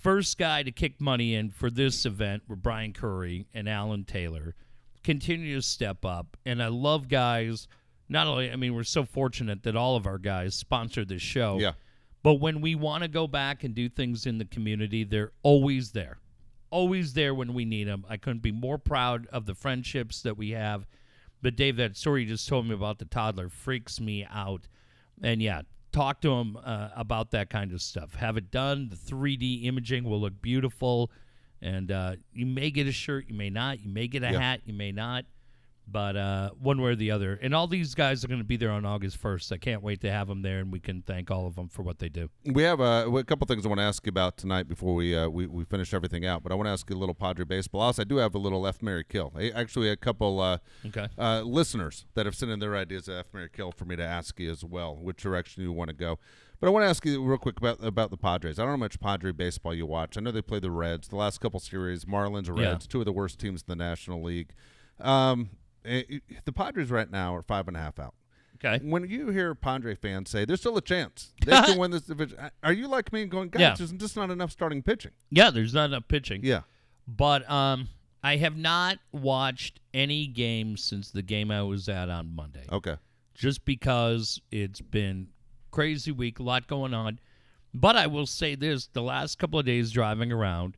[0.00, 4.54] First guy to kick money in for this event were Brian Curry and Alan Taylor.
[5.02, 6.36] Continue to step up.
[6.44, 7.68] And I love guys.
[8.08, 11.58] Not only, I mean, we're so fortunate that all of our guys sponsor this show.
[11.60, 11.72] Yeah.
[12.22, 15.92] But when we want to go back and do things in the community, they're always
[15.92, 16.18] there.
[16.70, 18.04] Always there when we need them.
[18.08, 20.86] I couldn't be more proud of the friendships that we have
[21.44, 24.66] But Dave, that story you just told me about the toddler freaks me out.
[25.22, 25.60] And yeah,
[25.92, 28.14] talk to him uh, about that kind of stuff.
[28.14, 28.88] Have it done.
[28.88, 31.10] The 3D imaging will look beautiful.
[31.60, 33.80] And uh, you may get a shirt, you may not.
[33.80, 34.40] You may get a Yeah.
[34.40, 35.26] hat, you may not.
[35.86, 37.38] But uh, one way or the other.
[37.42, 39.52] And all these guys are going to be there on August 1st.
[39.52, 41.82] I can't wait to have them there, and we can thank all of them for
[41.82, 42.30] what they do.
[42.46, 45.14] We have uh, a couple things I want to ask you about tonight before we,
[45.14, 46.42] uh, we we finish everything out.
[46.42, 47.82] But I want to ask you a little Padre baseball.
[47.82, 49.32] Also, I do have a little F Mary Kill.
[49.36, 51.06] I, actually, a couple uh, Okay.
[51.18, 54.04] uh, listeners that have sent in their ideas of F Mary Kill for me to
[54.04, 56.18] ask you as well, which direction you want to go.
[56.60, 58.58] But I want to ask you real quick about about the Padres.
[58.58, 60.16] I don't know how much Padre baseball you watch.
[60.16, 61.08] I know they play the Reds.
[61.08, 62.70] The last couple series, Marlins or Yeah.
[62.70, 64.54] Reds, two of the worst teams in the National League.
[64.98, 65.50] Um,
[65.84, 66.02] eh,
[66.44, 68.14] the Padres right now are five and a half out.
[68.64, 68.82] Okay.
[68.84, 72.38] When you hear Padre fans say there's still a chance they can win this division,
[72.62, 73.74] are you like me and going, guys, Yeah.
[73.76, 75.10] there's just not enough starting pitching?
[75.30, 76.40] Yeah, there's not enough pitching.
[76.44, 76.62] Yeah.
[77.06, 77.88] But um,
[78.22, 82.64] I have not watched any games since the game I was at on Monday.
[82.72, 82.96] Okay.
[83.34, 85.28] Just because it's been
[85.70, 87.18] crazy week, a lot going on.
[87.74, 90.76] But I will say this: the last couple of days driving around,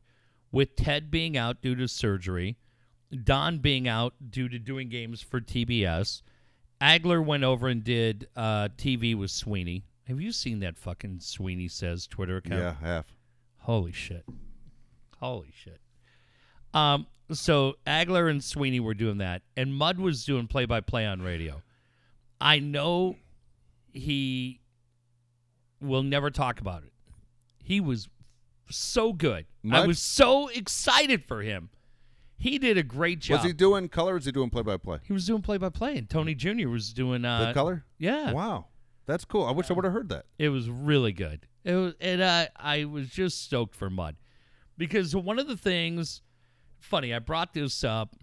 [0.51, 2.57] with Ted being out due to surgery,
[3.23, 6.21] Don being out due to doing games for TBS,
[6.81, 9.83] Agler went over and did uh, TV with Sweeney.
[10.07, 12.61] Have you seen that fucking Sweeney says Twitter account?
[12.61, 13.05] Yeah, half.
[13.59, 14.25] Holy shit.
[15.19, 15.79] Holy shit.
[16.73, 21.05] Um, so Agler and Sweeney were doing that, and Mud was doing play by play
[21.05, 21.61] on radio.
[22.39, 23.15] I know
[23.91, 24.61] he
[25.81, 26.93] will never talk about it.
[27.63, 28.07] He was
[28.69, 29.45] so good.
[29.69, 31.69] I was so excited for him.
[32.39, 33.37] He did a great job.
[33.39, 34.11] Was he doing color?
[34.11, 34.99] Or was he doing play by play?
[35.03, 36.69] He was doing play by play, and Tony Jr.
[36.69, 37.85] was doing uh, The color?
[37.97, 38.67] Yeah, Wow,
[39.07, 39.43] that's cool.
[39.45, 40.25] I wish I would have heard that.
[40.37, 41.47] It was really good.
[41.63, 44.15] It was, and I, I was just stoked for Mud
[44.77, 46.21] because one of the things,
[46.79, 48.15] funny, I brought this up.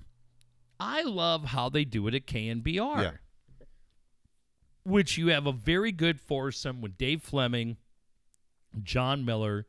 [0.79, 3.11] I love how they do it at KNBR, Yeah.
[4.85, 7.77] which you have a very good foursome with Dave Flemming,
[8.83, 9.67] Jon Miller,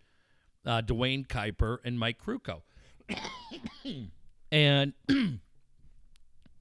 [0.66, 2.62] uh, Duane Kuiper, and Mike Krukow.
[4.52, 4.93] and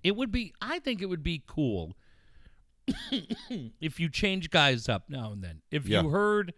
[0.02, 1.96] it would be, I think it would be cool
[3.80, 5.62] if you change guys up now and then.
[5.70, 6.02] If Yeah.
[6.02, 6.54] you heard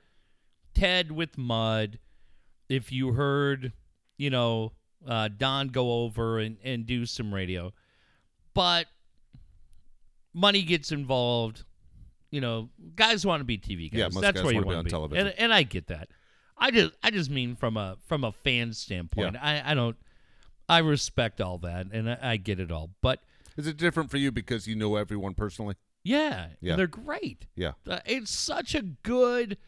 [0.74, 1.98] Ted with Mud,
[2.68, 3.72] if you heard,
[4.16, 4.72] you know,
[5.06, 7.72] uh, Don go over and, and do some radio,
[8.54, 8.86] but
[10.34, 11.64] money gets involved.
[12.30, 13.98] You know, guys want to be TV guys.
[13.98, 15.26] Yeah, most That's guys where you wanna be on be, television.
[15.28, 16.08] and and I get that.
[16.58, 19.36] I just I just mean from a from a fan standpoint.
[19.40, 19.96] I I don't.
[20.68, 22.90] I respect all that, and I, I get it all.
[23.00, 23.20] But
[23.56, 25.76] Is it different for you because you know everyone personally?
[26.02, 26.76] yeah, Yeah.
[26.76, 27.46] they're great.
[27.56, 27.72] Yeah.
[27.88, 29.58] Uh, it's such a good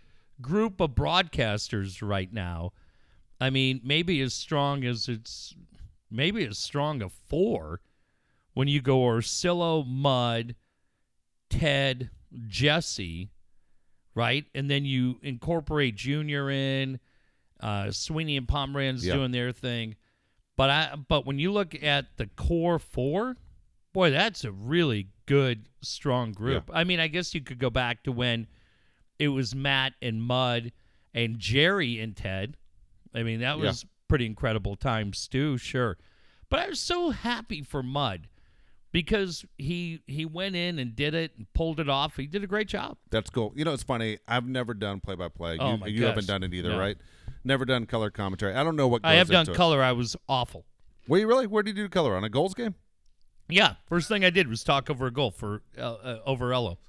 [0.41, 2.73] group of broadcasters right now.
[3.41, 5.55] I mean, maybe as strong as it's,
[6.11, 7.81] maybe as strong a four
[8.55, 10.55] when you go Orsillo, Mud,
[11.51, 12.11] Ted,
[12.47, 13.31] Jesse,
[14.15, 14.45] right?
[14.55, 16.99] And then you incorporate Junior in,
[17.61, 19.15] uh, Sweeney and Pomeranz Yeah.
[19.15, 19.97] doing their thing.
[20.59, 23.37] But I, but when you look at the core four,
[23.95, 26.69] boy, that's a really good, strong group.
[26.75, 28.49] I mean, I guess you could go back to when
[29.21, 30.73] it was Matt and Mud
[31.15, 32.57] and Jerry and Ted.
[33.15, 33.67] I mean, that Yeah.
[33.67, 35.97] was pretty incredible times too, sure.
[36.51, 38.27] But I was so happy for Mud
[38.91, 42.17] because he he went in and did it and pulled it off.
[42.17, 42.97] He did a great job.
[43.11, 43.53] That's cool.
[43.55, 44.19] You know, it's funny.
[44.27, 45.57] I've never done play by play.
[45.61, 46.79] Oh, You my you haven't done it either, No.
[46.81, 46.97] right?
[47.45, 48.55] Never done color commentary.
[48.55, 49.03] I don't know what.
[49.03, 49.55] Goes I have done it.
[49.55, 49.83] color.
[49.83, 50.65] I was awful.
[51.07, 51.47] Were you really?
[51.47, 52.75] Where did you do color on a goals game?
[53.49, 56.79] Yeah, first thing I did was talk over a goal for uh, uh, over Ello.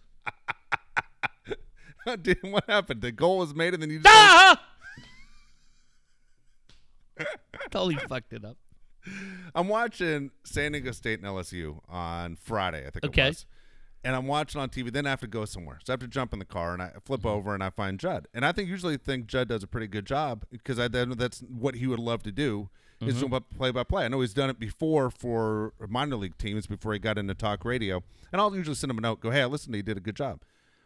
[2.22, 3.02] Dude, what happened?
[3.02, 4.08] The goal was made, and then you just.
[4.10, 4.62] Ah!
[7.72, 8.58] totally fucked it up.
[9.56, 13.26] I'm watching San Diego State and LSU on Friday, I think Okay.
[13.26, 13.45] it was.
[14.04, 14.91] And I'm watching on TV.
[14.91, 16.82] Then I have to go somewhere, so I have to jump in the car and
[16.82, 17.30] I flip mm-hmm.
[17.30, 18.28] over and I find Judd.
[18.34, 21.76] And I think usually think Judd does a pretty good job because I that's what
[21.76, 22.70] he would love to do
[23.02, 23.34] is mm-hmm.
[23.34, 24.06] to play by play.
[24.06, 27.64] I know he's done it before for minor league teams before he got into talk
[27.64, 28.04] radio.
[28.32, 29.74] And I'll usually send him a note, go, "Hey, I listened.
[29.74, 30.41] to you, did a good job."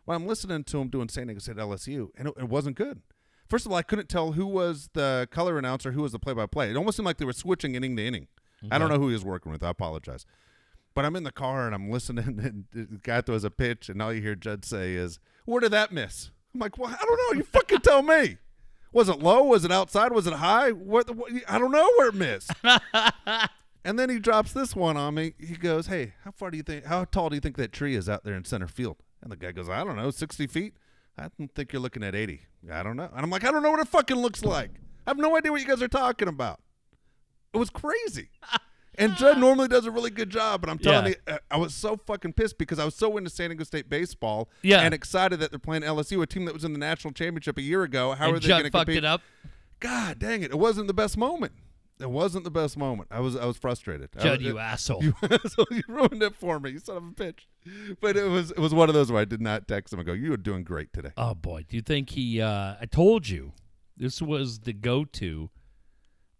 [0.06, 3.02] Well, I'm listening to him doing San Diego State LSU, and it, it wasn't good.
[3.50, 6.72] First of all, I couldn't tell who was the color announcer, who was the play-by-play.
[6.72, 8.28] It almost seemed like they were switching inning to inning.
[8.72, 9.62] I don't know who he was working with.
[9.62, 10.26] I apologize.
[10.96, 14.02] But I'm in the car and I'm listening, and the guy throws a pitch, and
[14.02, 17.18] all you hear Judd say is, "Where did that miss?" I'm like, "Well, I don't
[17.18, 17.38] know.
[17.38, 18.38] You fucking tell me.
[18.94, 19.44] Was it low?
[19.44, 20.12] Was it outside?
[20.12, 20.72] Was it high?
[20.72, 21.10] What?
[21.16, 22.52] what I don't know where it missed."
[23.84, 25.34] and then he drops this one on me.
[25.40, 26.86] He goes, "Hey, how far do you think?
[26.86, 29.36] How tall do you think that tree is out there in center field?" And the
[29.36, 30.76] guy goes, "I don't know, 60 feet."
[31.18, 32.42] I don't think you're looking at 80.
[32.72, 33.10] I don't know.
[33.14, 34.72] And I'm like, I don't know what it fucking looks like.
[35.06, 36.60] I have no idea what you guys are talking about.
[37.54, 38.30] It was crazy.
[38.98, 41.18] And Judd normally does a really good job, but I'm telling Yeah.
[41.28, 43.90] you, uh, I was so fucking pissed because I was so into San Diego State
[43.90, 44.82] baseball, Yeah.
[44.82, 47.62] and excited that they're playing LSU, a team that was in the national championship a
[47.62, 48.14] year ago.
[48.14, 48.98] How and are they going Judd to fucked compete?
[49.04, 49.22] it up.
[49.80, 50.52] God dang it!
[50.52, 51.52] It wasn't the best moment.
[52.00, 53.10] It wasn't the best moment.
[53.12, 54.10] I was I was frustrated.
[54.18, 55.04] I Judd, was- you asshole.
[55.04, 55.14] you,
[55.48, 57.46] so you ruined it for me, you son of a bitch.
[58.02, 60.06] But it was it was one of those where I did not text him and
[60.06, 62.42] go, "You are doing great today." Oh boy, do you think he?
[62.42, 63.54] Uh, I told you,
[63.98, 65.50] this was the go-to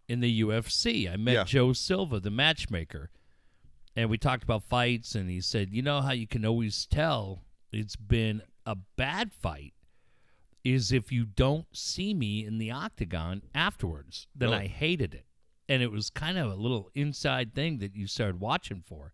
[0.08, 1.10] in the UFC.
[1.10, 1.44] I met Yeah.
[1.44, 3.10] Joe Silva, the matchmaker,
[3.96, 5.14] and we talked about fights.
[5.14, 9.74] And he said, "You know how you can always tell it's been a bad fight
[10.62, 14.26] is if you don't see me in the octagon afterwards.
[14.34, 14.64] Then Really?
[14.64, 15.26] I hated it,
[15.68, 19.12] and it was kind of a little inside thing that you started watching for."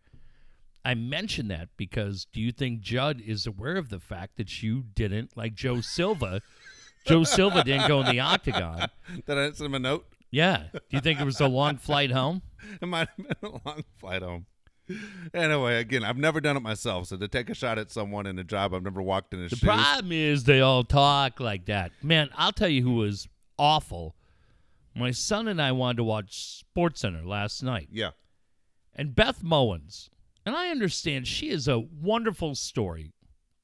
[0.83, 4.83] I mentioned that because do you think Judd is aware of the fact that you
[4.95, 6.41] didn't, like Joe Silva,
[7.07, 8.89] Joe Silva didn't go in the octagon?
[9.27, 10.07] Did I send him a note?
[10.31, 10.65] Yeah.
[10.73, 12.43] Do you think it was a long flight home?
[12.81, 14.47] It might have been a long flight home.
[15.33, 18.39] Anyway, again, I've never done it myself, so to take a shot at someone in
[18.39, 19.65] a job I've never walked in his The shoes.
[19.67, 21.93] problem is they all talk like that.
[22.03, 23.29] Man, I'll tell you who was
[23.59, 24.17] awful.
[24.95, 27.89] My son and I wanted to watch SportsCenter last night.
[27.93, 28.11] Yeah,
[28.95, 30.09] And Beth Mowins,
[30.45, 33.13] and I understand she is a wonderful story.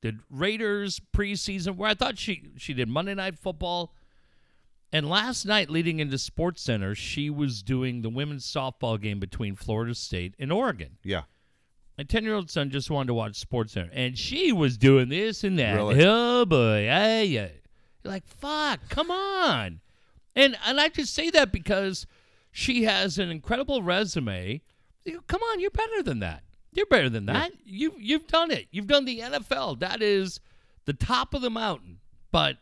[0.02, 3.92] Did Raiders preseason where I thought she she did Monday Night Football,
[4.96, 9.54] and last night leading into Sports Center, she was doing the women's softball game between
[9.54, 10.96] Florida State and Oregon.
[11.04, 11.22] yeah.
[11.98, 15.08] My ten year old son just wanted to watch Sports Center, and she was doing
[15.08, 15.74] this and that.
[15.74, 16.04] Really?
[16.04, 17.48] Oh boy, hey, yeah.
[18.04, 19.80] You're like fuck, come on,
[20.34, 22.06] and and I just say that because
[22.50, 24.60] she has an incredible resume.
[25.06, 26.42] You come on, you're better than that.
[26.72, 27.52] You're better than that.
[27.64, 28.66] You you've done it.
[28.70, 29.80] You've done the NFL.
[29.80, 30.40] That is
[30.84, 32.00] the top of the mountain.
[32.30, 32.58] But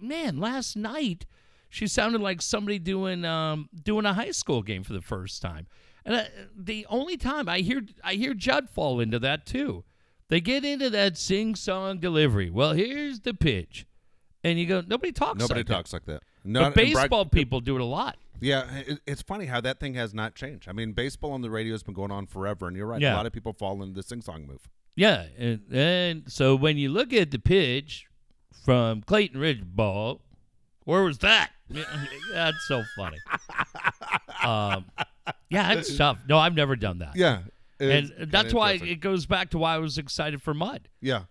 [0.00, 1.24] man, last night
[1.72, 5.66] she sounded like somebody doing um, doing a high school game for the first time.
[6.04, 9.84] And uh, the only time I hear I hear Judd fall into that too.
[10.28, 12.50] They get into that sing song delivery.
[12.50, 13.86] Well, here's the pitch,
[14.44, 14.82] and you go.
[14.86, 15.38] Nobody talks.
[15.38, 16.22] Nobody like that." talks like that.
[16.44, 18.18] But Not- and Brad- baseball people do it a lot.
[18.38, 20.68] Yeah, it, it's funny how that thing has not changed.
[20.68, 23.00] I mean, baseball on the radio has been going on forever, and you're right.
[23.00, 23.14] Yeah.
[23.14, 24.68] A lot of people fall into the sing song move.
[24.94, 28.08] Yeah, and, and so when you look at the pitch
[28.64, 30.20] from Clayton Ridge ball,
[30.84, 31.50] where was that?
[32.32, 33.18] That's so funny.
[34.42, 34.86] um,
[35.48, 36.18] yeah, it's tough.
[36.28, 37.16] No, I've never done that.
[37.16, 37.40] Yeah,
[37.80, 41.24] and that's why it goes back to why I was excited for Mud yeah,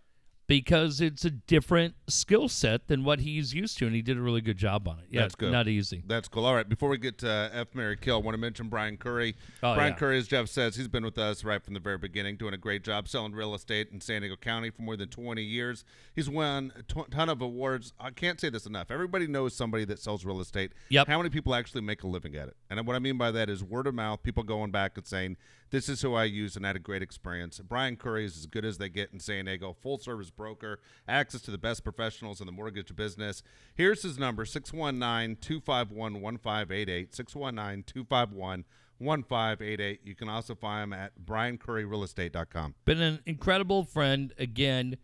[0.52, 4.22] because it's a different skill set than what he's used to, and he did a
[4.22, 5.06] really good job on it.
[5.10, 5.49] Yeah, That's good.
[5.49, 6.04] Not easy.
[6.06, 6.45] That's cool.
[6.45, 8.97] All right, before we get to uh, F Mary Kill, I want to mention Brian
[8.97, 9.38] Curry.
[9.64, 9.97] Oh, Brian yeah.
[9.97, 12.58] Curry, as Jeff says, he's been with us right from the very beginning, doing a
[12.58, 15.86] great job selling real estate in San Diego County for more than 20 years.
[16.14, 17.93] He's won a t- ton of awards.
[17.97, 18.91] I can't say this enough.
[18.91, 20.74] Everybody knows somebody that sells real estate.
[20.89, 21.08] Yep.
[21.08, 22.58] How many people actually make a living at it?
[22.70, 25.38] And what I mean by that is word of mouth, people going back and saying,
[25.72, 27.60] this is who I use and had a great experience.
[27.60, 31.42] Brian Curry is as good as they get in San Diego, full service broker, access
[31.44, 33.42] to the best professionals in the mortgage business.
[33.74, 37.16] Here's his number 619 251 1588.
[37.16, 38.66] 619 251
[39.00, 40.02] 1588.
[40.04, 42.76] You can also find him at briancurryrealestate.com.
[42.86, 44.98] been an incredible friend again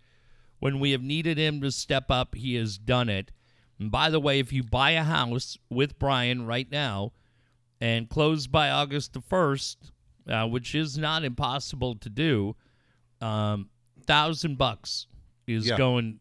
[0.59, 3.31] when we have needed him to step up he has done it
[3.79, 7.11] and by the way if you buy a house with brian right now
[7.79, 9.91] and close by august the 1st
[10.29, 12.55] uh, which is not impossible to do
[13.21, 13.69] um,
[14.05, 15.07] thousand bucks
[15.47, 15.77] is Yeah.
[15.77, 16.19] going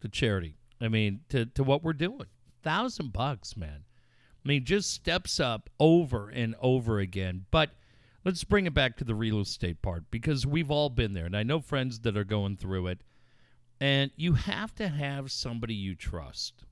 [0.00, 2.26] to charity i mean to, to what we're doing
[2.62, 3.84] thousand bucks man
[4.44, 7.46] I mean, just steps up over and over again.
[7.52, 7.70] But
[8.24, 11.26] let's bring it back to the real estate part because we've all been there.
[11.26, 13.02] And I know friends that are going through it.
[13.80, 16.64] And you have to have somebody you trust.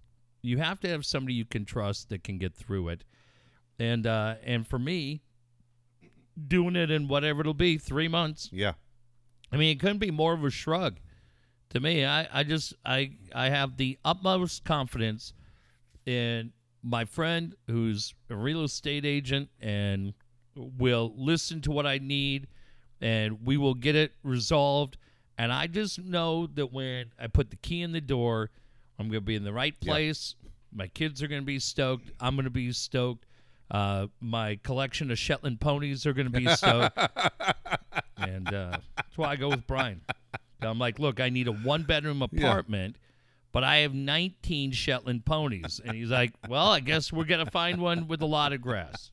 [0.42, 3.04] You have to have somebody you can trust that can get through it.
[3.78, 5.22] And uh, and for me,
[6.48, 8.48] doing it in whatever it'll be, three months.
[8.52, 8.72] Yeah.
[9.52, 10.98] I mean, it couldn't be more of a shrug
[11.70, 12.04] to me.
[12.04, 15.32] I, I just I I have the utmost confidence
[16.06, 16.52] in
[16.82, 20.14] my friend who's a real estate agent and
[20.54, 22.46] will listen to what I need
[23.00, 24.96] and we will get it resolved.
[25.38, 28.50] And I just know that when I put the key in the door,
[28.98, 29.92] I'm going to be in the right Yeah.
[29.92, 30.34] place.
[30.72, 32.10] My kids are going to be stoked.
[32.20, 33.26] I'm going to be stoked.
[33.70, 36.98] Uh, my collection of Shetland ponies are going to be stoked.
[38.16, 40.00] and uh, that's why I go with Brian.
[40.60, 42.96] I'm like, look, I need a one bedroom apartment,
[43.52, 45.80] but I have 19 Shetland ponies.
[45.84, 48.60] And he's like, well, I guess we're going to find one with a lot of
[48.60, 49.10] grass.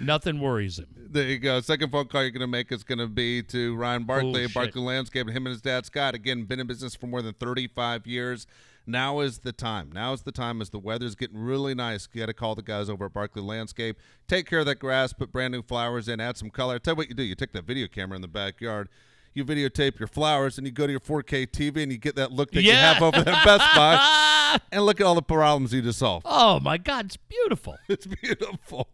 [0.00, 0.86] Nothing worries him.
[0.96, 1.60] There you go.
[1.60, 4.44] Second phone call you're going to make is going to be to Ryan Barkley Oh,
[4.44, 4.54] at.
[4.54, 6.14] Barkley Landscape and him and his dad Scott.
[6.14, 8.46] Again, been in business for more than 35 years.
[8.86, 9.90] Now is the time.
[9.92, 12.06] Now is the time as the weather's getting really nice.
[12.12, 13.96] You got to call the guys over at Barkley Landscape.
[14.28, 16.78] Take care of that grass, put brand new flowers in, add some color.
[16.78, 17.22] tell you what you do.
[17.22, 18.90] You take that video camera in the backyard,
[19.32, 22.30] you videotape your flowers, and you go to your 4K TV and you get that
[22.30, 24.20] look that you have over there at Best Buy.
[24.70, 26.24] And look at all the problems you just solved.
[26.28, 27.76] oh my God, it's beautiful.
[27.88, 28.88] It's beautiful.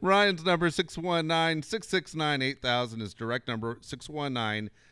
[0.00, 3.74] Ryan's number 619-669-8000 is direct number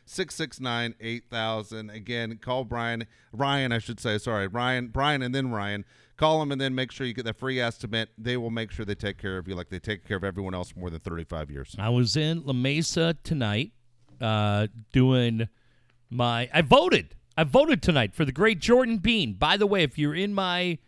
[0.06, 1.94] 619-669-8000.
[1.94, 4.46] Again, call Brian Ryan, I should say, sorry.
[4.46, 5.84] Ryan Brian and then Ryan.
[6.16, 8.10] Call them and then make sure you get that free estimate.
[8.16, 10.54] They will make sure they take care of you like they take care of everyone
[10.54, 11.74] else for more than 35 years.
[11.78, 13.72] I was in La Mesa tonight,
[14.20, 15.48] uh, doing
[16.10, 16.48] my.
[16.52, 17.16] I voted.
[17.36, 19.32] I voted tonight for the great Jordan Beane.
[19.32, 20.78] By the way, if you're in my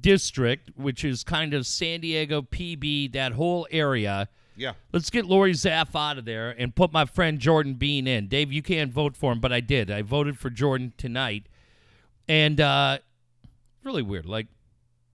[0.00, 4.72] district, which is kind of San Diego, PB, that whole area, Yeah.
[4.92, 8.26] let's get Lorie Zapf out of there and put my friend Jordan Beane in.
[8.28, 9.90] Dave, you can't vote for him, but I did.
[9.90, 11.46] I voted for Jordan tonight,
[12.28, 12.98] and uh,
[13.84, 14.26] really weird.
[14.26, 14.46] Like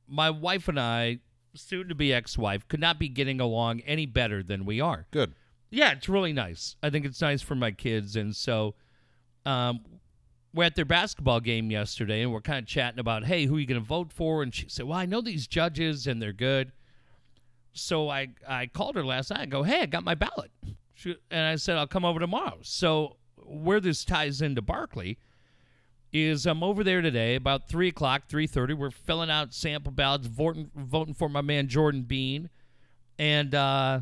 [0.08, 1.18] my wife and I,
[1.54, 5.06] soon to be ex-wife, could not be getting along any better than we are.
[5.10, 5.34] Good.
[5.70, 6.76] Yeah, it's really nice.
[6.82, 8.74] I think it's nice for my kids, and so
[9.46, 9.80] um,
[10.54, 13.60] we're at their basketball game yesterday, and we're kind of chatting about, hey, who are
[13.60, 14.42] you going to vote for?
[14.42, 16.72] And she said, well, I know these judges, and they're good.
[17.72, 19.40] So I I called her last night.
[19.40, 20.50] I go, hey, I got my ballot,
[20.94, 22.58] she, and I said I'll come over tomorrow.
[22.62, 25.18] So where this ties into Barkley
[26.12, 28.74] is I'm over there today about three o'clock, three thirty.
[28.74, 32.50] We're filling out sample ballots, voting voting for my man Jordan Beane,
[33.18, 34.00] and uh,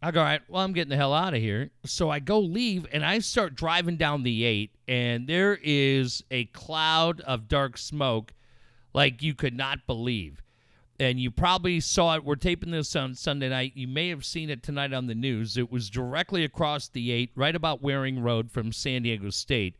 [0.00, 1.70] I go, all right, well, I'm getting the hell out of here.
[1.84, 6.46] So I go leave and I start driving down the eight, and there is a
[6.46, 8.32] cloud of dark smoke
[8.94, 10.41] like you could not believe.
[11.02, 12.24] And you probably saw it.
[12.24, 13.72] We're taping this on Sunday night.
[13.74, 15.56] You may have seen it tonight on the news.
[15.56, 19.76] It was directly across the eight, right about Waring Road from San Diego State.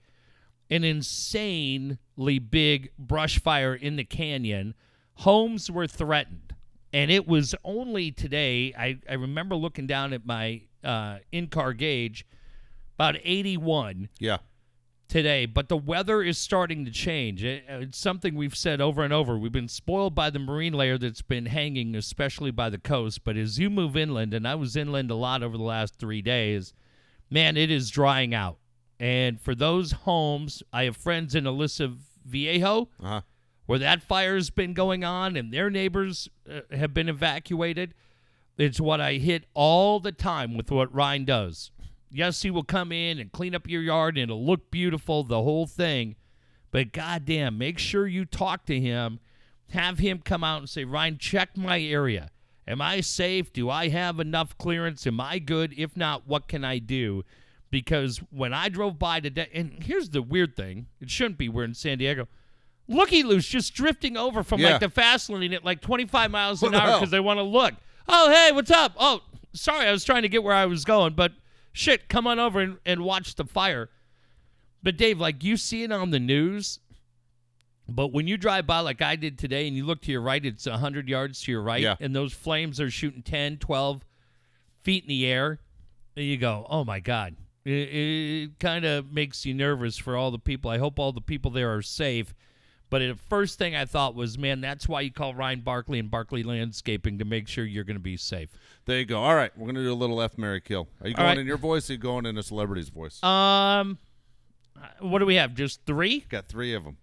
[0.68, 4.74] An insanely big brush fire in the canyon.
[5.16, 6.52] Homes were threatened
[6.92, 12.26] and it was only today I, I remember looking down at my uh, in-car gauge
[12.96, 14.38] about 81 Yeah.
[15.12, 19.12] Today but the weather is starting to change it, it's something we've said over and
[19.12, 23.22] over we've been spoiled by the marine layer that's been hanging especially by the coast
[23.22, 26.22] but as you move inland and i was inland a lot over the last three
[26.22, 26.72] days
[27.28, 28.56] man it is drying out
[28.98, 31.92] and for those homes i have friends in Aliso
[32.24, 33.20] Viejo Uh-huh.
[33.66, 37.92] where that fire's been going on and their neighbors uh, have been evacuated.
[38.56, 41.71] It's what I hit all the time with what Ryan does.
[42.12, 45.42] Yes, he will come in and clean up your yard and it'll look beautiful, the
[45.42, 46.16] whole thing.
[46.70, 49.18] But goddamn, make sure you talk to him.
[49.70, 52.30] Have him come out and say, Ryan, check my area.
[52.68, 53.52] Am I safe?
[53.52, 55.06] Do I have enough clearance?
[55.06, 55.74] Am I good?
[55.76, 57.24] If not, what can I do?
[57.70, 61.70] Because when I drove by today, and here's the weird thing it shouldn't be weird
[61.70, 62.28] in San Diego.
[62.88, 64.72] Looky loose just drifting over from Yeah.
[64.72, 67.42] like the fast lane at like 25 miles an the hour because they want to
[67.42, 67.74] look.
[68.08, 68.92] Oh, hey, what's up?
[68.98, 69.22] Oh,
[69.54, 71.32] sorry, I was trying to get where I was going, but
[71.72, 73.90] shit, come on over and, and watch the fire.
[74.82, 76.80] But Dave, like you see it on the news,
[77.88, 80.44] but when you drive by like I did today and you look to your right,
[80.44, 81.96] it's 100 yards to your right, Yeah.
[82.00, 84.04] and those flames are shooting 10, 12
[84.82, 85.60] feet in the air,
[86.16, 87.36] and you go, oh my God.
[87.64, 90.68] It, it kind of makes you nervous for all the people.
[90.70, 92.34] I hope all the people there are safe.
[92.92, 96.10] But the first thing I thought was, man, that's why you call Ryan Barkley and
[96.10, 98.50] Barkley Landscaping to make sure you're going to be safe.
[98.84, 99.18] There you go.
[99.18, 100.88] All right, we're gonna do a little F Mary kill.
[101.00, 101.38] Are you All going right.
[101.38, 101.88] in your voice?
[101.88, 103.22] Or are you going in a celebrity's voice?
[103.22, 103.96] Um,
[105.00, 105.54] what do we have?
[105.54, 106.20] Just three?
[106.28, 106.98] Got three of them.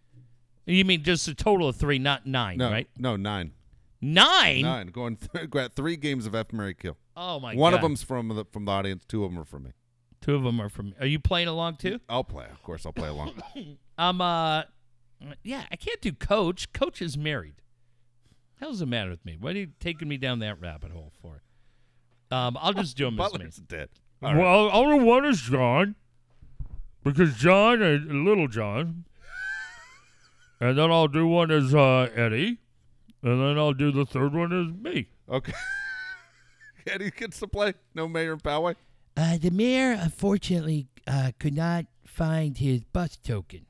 [0.67, 2.87] You mean just a total of three, not nine, No, right?
[2.97, 3.53] no, nine.
[3.99, 4.61] Nine?
[4.61, 4.87] Nine.
[4.87, 5.15] Going.
[5.17, 6.97] Th- got three games of F Mary kill.
[7.17, 7.59] Oh my God.
[7.59, 7.77] One god!
[7.77, 9.03] of them's from the from the audience.
[9.07, 9.71] Two of them are from me.
[10.21, 10.93] Two of them are from.
[10.99, 11.99] Are you playing along too?
[12.07, 12.45] I'll play.
[12.51, 13.33] Of course, I'll play along.
[13.97, 14.63] I'm Uh.
[15.43, 16.71] Yeah, I can't do coach.
[16.73, 17.55] Coach is married.
[18.59, 19.37] How's the matter with me?
[19.39, 21.41] What are you taking me down that rabbit hole for?
[22.31, 22.57] Um.
[22.59, 23.37] I'll just do them as me.
[23.37, 23.89] Butler's dead.
[24.21, 24.39] All right.
[24.39, 25.95] Well, other one is John,
[27.03, 29.05] because John and Little John,
[30.59, 32.59] and then I'll do one as uh, Eddie,
[33.23, 35.07] and then I'll do the third one as me.
[35.29, 35.53] Okay.
[36.87, 37.73] Eddie gets to play.
[37.95, 38.75] No Mayor and Poway.
[39.15, 43.65] Uh, the mayor unfortunately uh, could not find his bus token.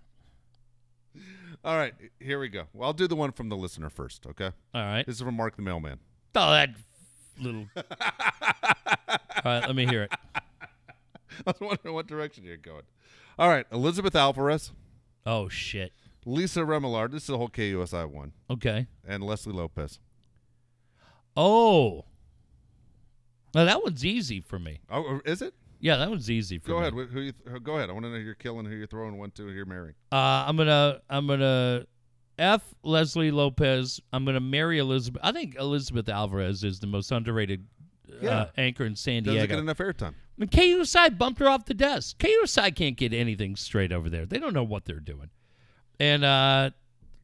[1.63, 2.63] All right, here we go.
[2.73, 4.25] Well, I'll do the one from the listener first.
[4.25, 4.51] Okay.
[4.73, 5.05] All right.
[5.05, 5.99] This is from Mark the mailman.
[6.35, 6.69] Oh, that
[7.39, 7.65] little.
[7.75, 7.83] All
[9.45, 10.11] right, let me hear it.
[10.35, 10.41] I
[11.45, 12.83] was wondering what direction you're going.
[13.37, 14.71] All right, Elizabeth Alvarez,
[15.25, 15.91] Oh shit.
[16.25, 17.11] Lisa Remillard.
[17.11, 18.87] This is the whole KUSI one, Okay.
[19.07, 19.99] and Leslie Lopez.
[21.35, 22.05] Oh.
[23.53, 24.79] Well, that one's easy for me.
[24.89, 25.53] Oh, is it?
[25.79, 26.81] Yeah, that one's easy for Go me.
[26.87, 26.93] ahead.
[26.93, 27.89] Wh- Who you th- go ahead.
[27.89, 29.95] I want to know who you're killing, who you're throwing one to, who you're marrying.
[30.11, 30.15] Uh,
[30.47, 31.85] I'm gonna I'm gonna
[32.37, 33.99] F Leslie Lopez.
[34.13, 35.21] I'm going to marry Elizabeth.
[35.23, 37.65] I think Elizabeth Alvarez is the most underrated
[38.21, 38.29] Yeah.
[38.29, 39.35] uh, anchor in San Diego.
[39.45, 39.55] Doesn't Diego.
[39.55, 40.13] get enough airtime.
[40.37, 42.17] Mean, KUSI bumped her off the desk.
[42.19, 44.25] KUSI can't get anything straight over there.
[44.25, 45.29] They don't know what they're doing.
[45.99, 46.69] And uh,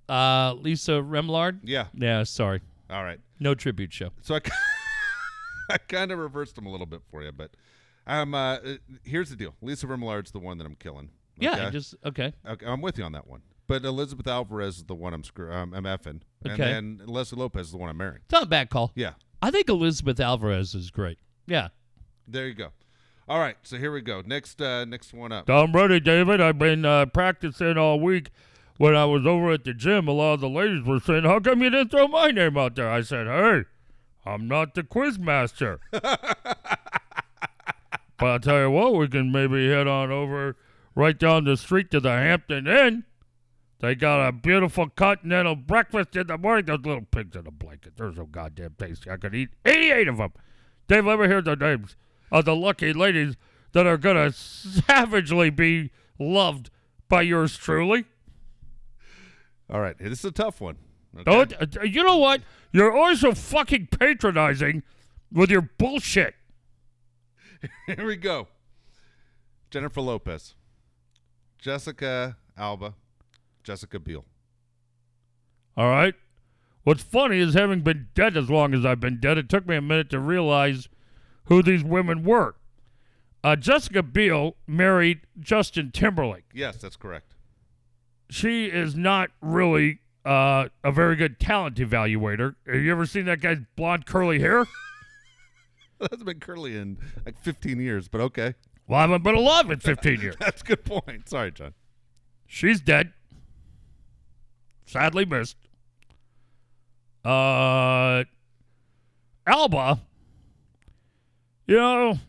[0.09, 1.59] uh, Lisa Remillard.
[1.63, 1.85] Yeah.
[1.93, 2.59] Yeah, sorry.
[2.89, 3.19] All right.
[3.39, 4.09] No tribute show.
[4.21, 4.41] So I,
[5.69, 7.51] I kind of reversed them a little bit for you, but
[8.07, 8.59] um, uh, uh,
[9.03, 11.09] here's the deal: Lisa Remillard's the one that I'm killing.
[11.37, 11.71] Yeah, okay?
[11.71, 12.33] just okay.
[12.47, 13.41] Okay, I'm with you on that one.
[13.67, 16.57] But Elizabeth Alvarez is the one I'm screw- um, I'm effing, and Okay.
[16.63, 18.21] then Leslie Lopez is the one I'm marrying.
[18.25, 18.91] It's not a bad call.
[18.95, 21.17] Yeah, I think Elizabeth Alvarez is great.
[21.47, 21.69] Yeah.
[22.27, 22.69] there you go.
[23.27, 24.21] All right, so here we go.
[24.23, 25.49] Next, uh, next one up.
[25.49, 26.39] I'm ready, David.
[26.39, 28.29] I've been uh, practicing all week.
[28.77, 31.39] When I was over at the gym, a lot of the ladies were saying, How
[31.39, 32.89] come you didn't throw my name out there?
[32.89, 33.63] I said, Hey,
[34.25, 35.79] I'm not the quiz master.
[38.17, 40.55] but I'll tell you what, we can maybe head on over
[40.95, 43.03] right down the street to the Hampton Inn.
[43.79, 46.65] They got a beautiful continental breakfast in the morning.
[46.65, 47.97] Those little pigs in a blanket.
[47.97, 49.11] They're so goddamn tasty.
[49.11, 50.33] I could eat 88 of them.
[50.87, 51.95] Dave, let me hear the names
[52.31, 53.35] of the lucky ladies
[53.73, 56.69] that are going to savagely be loved
[57.09, 58.05] by yours truly.
[59.69, 60.77] All right, this is a tough one.
[61.19, 61.23] Okay?
[61.23, 62.41] Don't, uh, you know what?
[62.71, 64.83] You're always so fucking patronizing
[65.31, 66.35] with your bullshit.
[67.85, 68.47] Here we go.
[69.69, 70.55] Jennifer Lopez,
[71.57, 72.93] Jessica Alba,
[73.63, 74.25] Jessica Biel.
[75.75, 76.13] All right.
[76.83, 79.75] What's funny is having been dead as long as I've been dead, it took me
[79.75, 80.87] a minute to realize
[81.45, 82.55] who these women were.
[83.43, 86.45] Uh, Jessica Biel married Justin Timberlake.
[86.53, 87.33] Yes, that's correct.
[88.29, 92.55] She is not really uh, a very good talent evaluator.
[92.65, 94.65] Have you ever seen that guy's blonde curly hair?
[95.99, 98.55] That's been curly in like 15 years, but okay.
[98.87, 100.35] Well, I haven't been alive in 15 years.
[100.39, 101.29] That's a good point.
[101.29, 101.73] Sorry, John.
[102.45, 103.13] She's dead.
[104.85, 105.57] Sadly missed.
[107.23, 108.23] Uh,
[109.47, 110.01] Alba.
[111.67, 112.19] You know,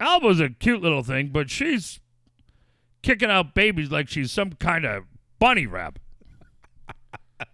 [0.00, 2.00] Alba's a cute little thing, but she's
[3.02, 5.04] kicking out babies like she's some kind of
[5.38, 6.02] bunny rabbit.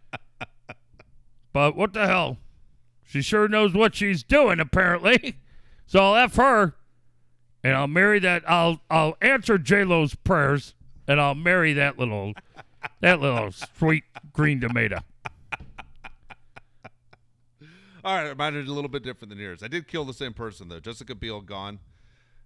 [1.52, 2.38] but what the hell?
[3.06, 5.36] She sure knows what she's doing, apparently.
[5.88, 6.74] So I'll F her
[7.62, 8.42] and I'll marry that.
[8.50, 10.74] I'll I'll answer J Lo's prayers,
[11.06, 12.32] and I'll marry that little
[13.00, 14.02] that little sweet
[14.32, 14.98] green tomato.
[18.04, 19.62] All right, mine is a little bit different than yours.
[19.62, 20.80] I did kill the same person though.
[20.80, 21.78] Jessica Biel gone.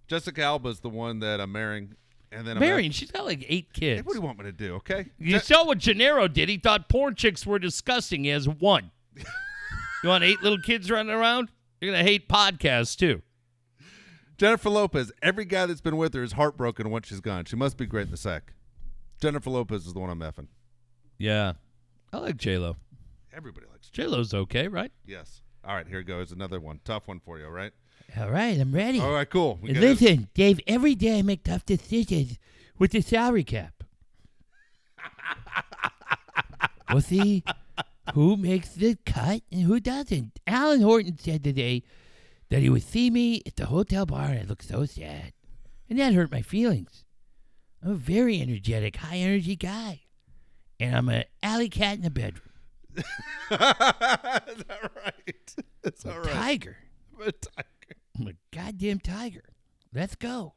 [0.07, 1.95] Jessica Alba is the one that I'm marrying,
[2.31, 4.05] and then I'm Marion, she's got like eight Hey, kids.
[4.05, 4.75] what do you want me to do?
[4.75, 5.07] Okay.
[5.17, 6.47] You Je- saw what Gennaro did.
[6.47, 8.23] He thought porn chicks were disgusting.
[8.25, 8.91] He has one.
[10.03, 11.49] you want eight little kids running around?
[11.79, 13.21] You're gonna hate podcasts too.
[14.37, 15.11] Jennifer Lopez.
[15.21, 17.45] Every guy that's been with her is heartbroken once she's gone.
[17.45, 18.53] She must be great in the sack.
[19.21, 20.47] Jennifer Lopez is the one I'm effing.
[21.19, 21.53] Yeah,
[22.11, 22.77] I like J Lo.
[23.31, 23.89] Everybody likes.
[23.89, 24.91] J Lo's okay, right?
[25.05, 25.41] Yes.
[25.63, 26.79] All right, here goes another one.
[26.83, 27.45] Tough one for you.
[27.45, 27.71] All right.
[28.17, 28.99] All right, I'm ready.
[28.99, 29.59] All right, cool.
[29.61, 29.89] We And got it.
[30.01, 32.39] Listen, Dave, every day I make tough decisions
[32.79, 33.83] with the salary cap.
[36.91, 37.43] we'll see
[38.13, 40.39] who makes the cut and who doesn't.
[40.47, 41.83] Alan Horton said today
[42.49, 45.33] that he would see me at the hotel bar and I looked so sad.
[45.89, 47.05] And that hurt my feelings.
[47.83, 50.01] I'm a very energetic, high energy guy.
[50.79, 52.49] And I'm an alley cat in the bedroom.
[52.97, 53.03] is
[53.49, 55.55] that right?
[55.83, 56.29] Is that A right?
[56.31, 56.77] tiger.
[57.15, 57.67] I'm a tiger.
[58.19, 59.43] I'm a goddamn tiger.
[59.93, 60.53] Let's go.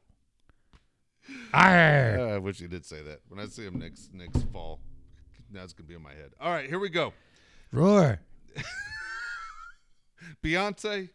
[1.55, 2.19] Arr.
[2.21, 3.21] Uh, I wish you did say that.
[3.29, 4.81] When I see him next next fall,
[5.53, 6.33] that's gonna be in my head.
[6.41, 7.13] All right, here we go.
[7.75, 8.21] Roar.
[10.45, 11.11] Beyonce,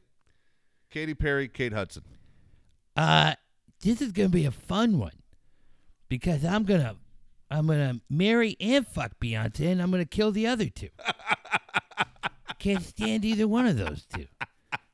[0.90, 2.04] Katy Perry, Kate Hudson.
[2.98, 3.36] Uh,
[3.82, 5.24] this is gonna be a fun one
[6.10, 6.98] because I'm gonna
[7.50, 10.90] I'm gonna marry and fuck Beyonce, and I'm gonna kill the other two.
[12.60, 14.26] Can't stand either one of those two.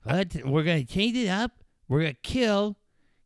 [0.03, 1.63] But we're gonna change it up.
[1.87, 2.77] We're gonna kill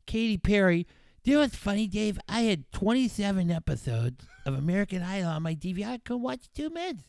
[0.06, 0.88] Katy Perry.
[1.24, 2.18] Do you know what's funny, Dave?
[2.30, 5.90] I had 27 episodes of American Idol on my DVR.
[5.90, 7.04] I could watch two minutes.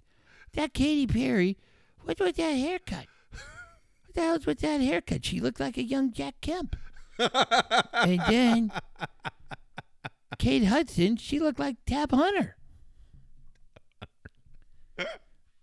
[0.54, 1.58] That Katy Perry,
[2.02, 3.06] what was that haircut?
[3.30, 5.24] What the hell's with that haircut?
[5.24, 6.76] She looked like a young Jack Kemp.
[7.18, 8.72] and then
[10.38, 12.56] Kate Hudson, she looked like Tab Hunter.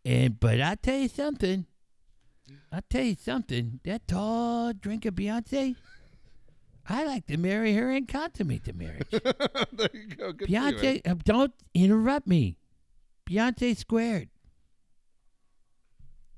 [0.06, 1.66] And but I'll tell you something.
[2.72, 3.80] I'll tell you something.
[3.84, 5.76] That tall drink of Beyonce,
[6.88, 9.10] I like to marry her and consummate the marriage.
[9.12, 10.32] there you go.
[10.32, 10.60] Good for you.
[10.60, 12.58] Beyonce, uh, don't interrupt me.
[13.30, 14.30] Beyonce squared.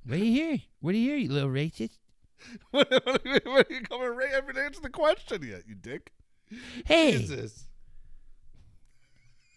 [0.10, 0.58] What do you hear?
[0.80, 2.00] What do you hear, you little racist?
[2.72, 4.30] what, what, what, what are you coming right?
[4.32, 6.14] I haven't answered the question yet, you dick.
[6.84, 7.68] Hey, Jesus.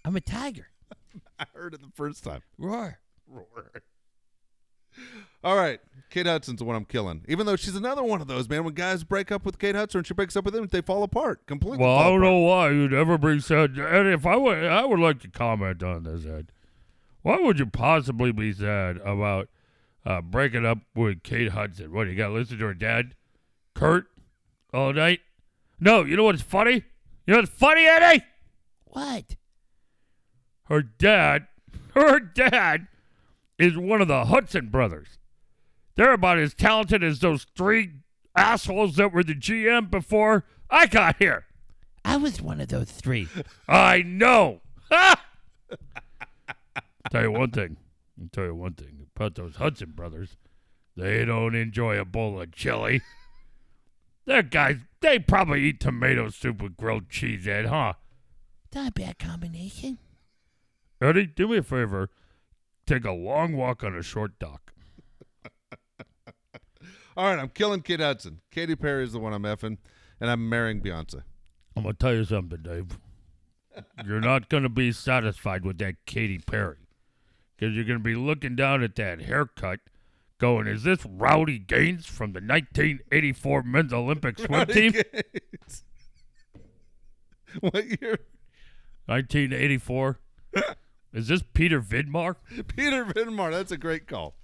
[0.05, 0.67] I'm a tiger.
[1.39, 2.43] I heard it the first time.
[2.59, 2.99] Roar.
[3.27, 3.71] roar.
[5.43, 5.81] All right,
[6.11, 7.25] Kate Hudson's the one I'm killing.
[7.29, 8.63] Even though she's another one of those man.
[8.63, 11.03] When guys break up with Kate Hudson and she breaks up with them, they fall
[11.03, 11.79] apart completely.
[11.79, 12.31] Well, I don't apart.
[12.31, 13.79] know why you'd ever bring sad.
[13.79, 16.53] And if I would, I would like to comment on this, Ed.
[17.23, 19.49] Why would you possibly be sad about
[20.05, 21.93] uh, breaking up with Kate Hudson?
[21.93, 23.15] What you got to listen to her dad,
[23.75, 24.07] Kurt,
[24.73, 25.21] all night?
[25.81, 26.85] No, you know what's funny?
[27.27, 28.25] You know what's funny, Eddie?
[28.85, 29.37] What?
[30.65, 31.47] Her dad,
[31.95, 32.89] her dad,
[33.59, 35.19] is one of the Hudson brothers.
[35.95, 37.91] They're about as talented as those three
[38.35, 41.45] assholes that were the GM before I got here.
[42.05, 43.29] I was one of those three.
[43.69, 44.61] I know.
[47.11, 47.77] Tell you one thing.
[48.21, 50.37] I'll tell you one thing about those Hudson brothers.
[50.97, 53.01] They don't enjoy a bowl of chili.
[54.27, 57.95] Their guys, they probably eat tomato soup with grilled cheese, Ed, huh?
[58.75, 59.99] Not a bad combination.
[61.01, 62.11] Eddie, do me a favor.
[62.87, 64.73] Take a long walk on a short dock.
[67.17, 68.41] All right, I'm killing Kate Hudson.
[68.51, 69.79] Katy Perry is the one I'm effing,
[70.21, 71.23] and I'm marrying Beyonce.
[71.77, 72.99] I'm gonna tell you something, Dave.
[74.05, 76.82] You're not gonna be satisfied with that Katy Perry,
[77.63, 79.79] because you're gonna be looking down at that haircut,
[80.39, 85.85] going, "Is this Rowdy Gaines from the 1984 Men's Olympic swim team?" Gaines.
[87.61, 88.19] what year?
[89.07, 90.19] 1984.
[91.13, 92.35] Is this Peter Vidmar?
[92.67, 93.53] Peter Vidmar.
[93.53, 94.35] That's a great call.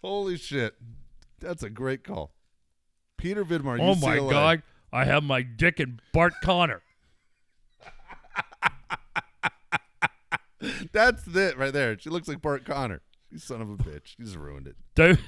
[0.00, 0.76] Holy shit,
[1.40, 2.32] that's a great call.
[3.16, 3.78] Peter Vidmar.
[3.80, 4.62] Oh my God!
[4.92, 6.82] I have my dick in Bart Conner.
[10.92, 11.98] That's it right there.
[11.98, 13.00] She looks like Bart Conner.
[13.30, 14.14] You son of a bitch.
[14.18, 14.76] You just ruined it.
[14.94, 15.20] Dave,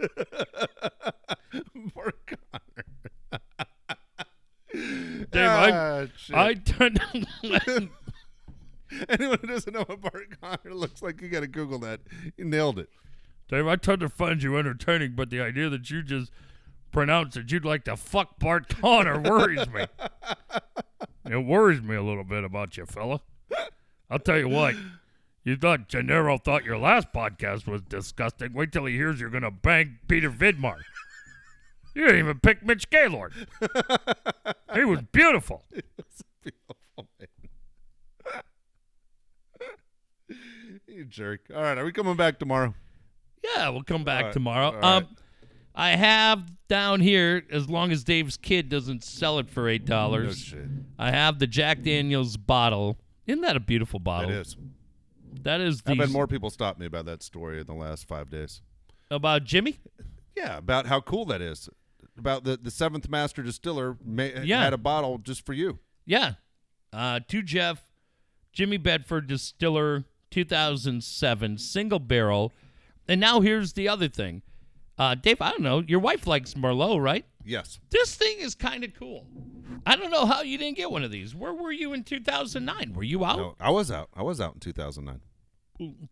[1.94, 2.84] Bart Conner.
[5.30, 6.36] Dave, I- Ah, shit.
[6.36, 7.00] I turned.
[9.08, 12.00] Anyone who doesn't know what Bart Conner looks like, you got to Google that.
[12.36, 12.88] You nailed it.
[13.48, 16.30] Dave, I tend to find you entertaining, but the idea that you just
[16.92, 19.86] pronounced that you'd like to fuck Bart Conner worries me.
[21.32, 23.20] It worries me a little bit about you, fella.
[24.10, 24.74] I'll tell you what.
[25.44, 28.52] You thought Gennaro thought your last podcast was disgusting.
[28.52, 30.78] Wait till he hears you're going to bang Peter Vidmar.
[31.94, 33.32] You didn't even pick Mitch Gaylord.
[34.74, 35.64] he was beautiful.
[36.42, 37.28] Beautiful man.
[40.86, 41.40] you jerk.
[41.54, 42.74] All right, are we coming back tomorrow?
[43.42, 44.66] Yeah, we'll come back All right, tomorrow.
[44.66, 44.84] all right.
[44.96, 45.08] Um,
[45.74, 50.38] I have down here, as long as Dave's kid doesn't sell it for eight dollars,
[50.38, 50.64] shit.
[50.98, 52.98] I have the Jack Daniels bottle.
[53.26, 54.30] Isn't that a beautiful bottle?
[54.30, 54.56] is.
[55.42, 58.06] That is the I've had more people stop me about that story in the last
[58.08, 58.60] five days.
[59.10, 59.78] about Jimmy.
[60.36, 61.68] Yeah, about how cool that is.
[62.18, 64.62] About the, the seventh master distiller ma- Yeah.
[64.64, 65.78] had a bottle just for you.
[66.04, 66.34] Yeah,
[66.92, 67.82] uh, to Jeff,
[68.52, 72.52] Jimmy Bedford Distiller, 2007 single barrel.
[73.08, 74.42] And now here's the other thing,
[75.00, 75.40] uh, Dave.
[75.40, 75.82] I don't know.
[75.86, 77.24] Your wife likes Merlot, right?
[77.44, 77.80] Yes.
[77.90, 79.26] This thing is kind of cool.
[79.86, 81.34] I don't know how you didn't get one of these.
[81.34, 82.92] Where were you in 2009?
[82.94, 83.38] Were you out?
[83.38, 84.10] No, I was out.
[84.14, 85.20] I was out in 2009.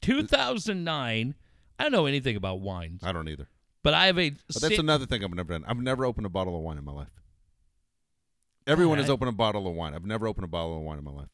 [0.00, 1.34] 2009.
[1.78, 3.46] I don't know anything about wines, I don't either.
[3.82, 4.30] but I have a.
[4.30, 5.64] But that's sa- another thing I've never done.
[5.68, 7.08] I've never opened a bottle of wine in my life.
[8.66, 9.14] Everyone has Alright.
[9.18, 9.94] opened a bottle of wine.
[9.94, 11.28] I've never opened a bottle of wine in my life.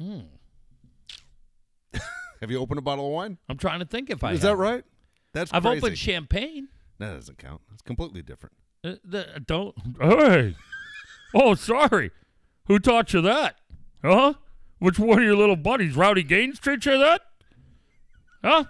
[0.00, 0.24] Mm.
[2.40, 3.38] Have you opened a bottle of wine?
[3.48, 4.32] I'm trying to think if I.
[4.32, 4.52] Is have.
[4.52, 4.84] that right?
[5.32, 5.78] That's I've crazy.
[5.78, 6.68] opened champagne.
[6.98, 7.60] that doesn't count.
[7.72, 8.54] It's completely different.
[8.84, 9.74] Uh, the, don't.
[10.00, 10.56] Hey.
[11.34, 12.10] Oh, sorry.
[12.66, 13.56] Who taught you that?
[14.04, 14.34] Huh?
[14.80, 17.22] Which one of your little buddies, Rowdy Gaines, teach you that?
[18.44, 18.64] Huh?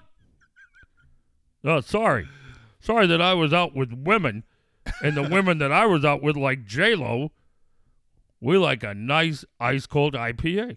[1.65, 2.29] Oh, sorry.
[2.81, 4.45] Sorry that I was out with women,
[5.03, 7.33] and the women that I was out with, like J Lo,
[8.41, 10.77] we like a nice ice cold IPA.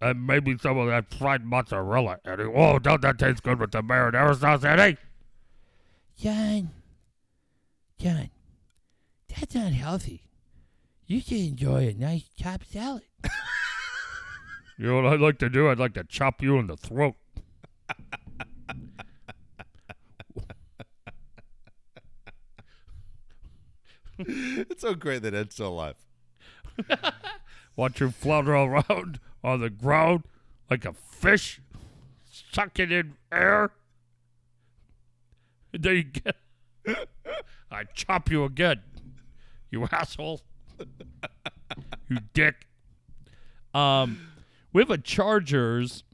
[0.00, 2.44] And maybe some of that fried mozzarella, Eddie.
[2.44, 4.96] Oh, don't that taste good with the marinara sauce, Eddie?
[6.16, 6.70] John,
[7.98, 8.30] John,
[9.28, 10.22] that's unhealthy.
[11.06, 13.02] You should enjoy a nice chopped salad.
[14.80, 15.68] You know what I'd like to do?
[15.68, 17.14] I'd like to chop you in the throat.
[24.18, 25.96] It's so great that Ed's still alive.
[27.76, 30.24] Watch you flounder around on the ground
[30.70, 31.60] like a fish,
[32.52, 33.72] sucking in air.
[35.72, 36.36] And then you get,
[37.70, 38.80] I chop you again,
[39.70, 40.42] you asshole,
[42.08, 42.66] you dick.
[43.72, 44.20] Um,
[44.72, 46.04] we have a Chargers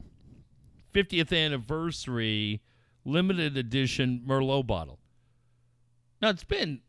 [0.93, 2.61] 50th anniversary
[3.05, 4.99] limited edition Merlot bottle.
[6.21, 6.81] Now it's been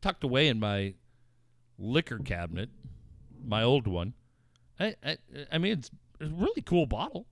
[0.00, 0.94] tucked away in my
[1.78, 2.70] liquor cabinet,
[3.44, 4.14] my old one.
[4.80, 5.18] I I,
[5.52, 7.26] I mean it's, a really cool bottle.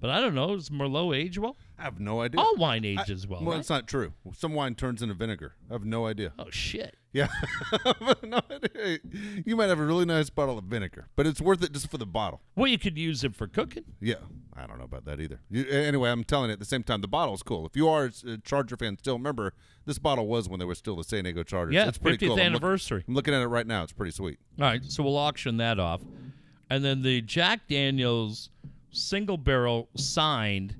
[0.00, 0.56] But I don't know.
[0.56, 1.56] Does Merlot age well?
[1.78, 2.40] I have no idea.
[2.40, 3.40] All wine I- ages well.
[3.40, 3.60] well, right?
[3.60, 4.12] it's not true.
[4.36, 5.54] Some wine turns into vinegar.
[5.70, 6.32] I have no idea.
[6.40, 6.96] Oh shit.
[7.12, 7.28] Yeah,
[8.24, 8.98] no idea.
[9.44, 11.98] you might have a really nice bottle of vinegar, but it's worth it just for
[11.98, 12.40] the bottle.
[12.56, 13.84] Well, you could use it for cooking.
[14.00, 14.14] Yeah,
[14.56, 15.40] I don't know about that either.
[15.50, 17.66] You, anyway, I'm telling you at the same time, the bottle is cool.
[17.66, 19.52] If you are a Charger fan, still remember
[19.84, 21.74] this bottle was when they were still the San Diego Chargers.
[21.74, 22.32] Yeah, it's pretty 50th cool.
[22.32, 23.04] I'm look- anniversary.
[23.06, 23.82] I'm looking at it right now.
[23.82, 24.38] It's pretty sweet.
[24.58, 26.00] All right, so we'll auction that off,
[26.72, 28.48] and then the Jack Daniels
[28.90, 30.74] single barrel signed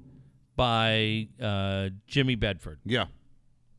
[0.56, 2.78] by uh, Jimmy Bedford.
[2.84, 3.06] Yeah,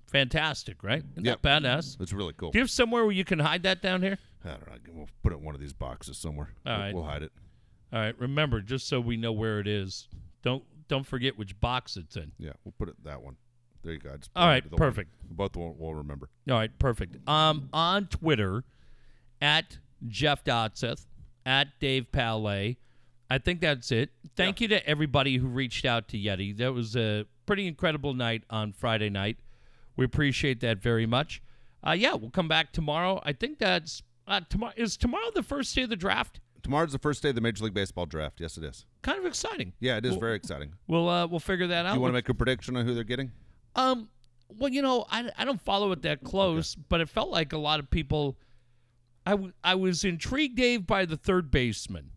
[0.08, 1.04] Fantastic, right?
[1.14, 1.42] Isn't Yep.
[1.42, 2.00] that badass?
[2.00, 2.52] it's really cool.
[2.52, 4.20] Do you have somewhere where you can hide that down here?
[4.46, 4.94] I don't know.
[4.94, 6.54] We'll put it in one of these boxes somewhere.
[6.68, 6.94] All we'll, right.
[6.94, 7.32] we'll hide it.
[7.92, 10.08] All right, remember, just so we know where it is.
[10.44, 12.32] Don't don't forget which box it's in.
[12.38, 13.38] Yeah, we'll put it that one.
[13.84, 14.16] There you go.
[14.36, 14.78] All right, to one.
[14.78, 15.10] perfect.
[15.32, 16.30] Both will will remember.
[16.48, 17.28] All right, perfect.
[17.28, 18.64] Um, on Twitter,
[19.42, 21.06] at Jeff Dotseth,
[21.46, 22.78] at Dave Palais.
[23.30, 24.12] I think that's it.
[24.36, 26.56] Thank you to everybody who reached out to Yeti.
[26.58, 29.38] That was a pretty incredible night on Friday night.
[29.96, 31.42] We appreciate that very much.
[31.86, 33.22] Uh, yeah, we'll come back tomorrow.
[33.24, 34.74] I think that's uh, tomorrow.
[34.78, 36.40] Is tomorrow the first day of the draft?
[36.62, 38.40] Tomorrow's the first day of the Major League Baseball draft.
[38.40, 38.86] Yes, it is.
[39.02, 39.74] Kind of exciting.
[39.82, 40.74] Yeah, it is Well- very exciting.
[40.88, 41.92] We'll uh, we'll figure that out.
[41.92, 43.32] Do you want to make a prediction on who they're getting?
[43.76, 44.08] Um,
[44.58, 47.58] well, you know, I, I don't follow it that close, but it felt like a
[47.58, 48.38] lot of people.
[49.26, 52.12] I, w- I was intrigued, Dave, by the third baseman,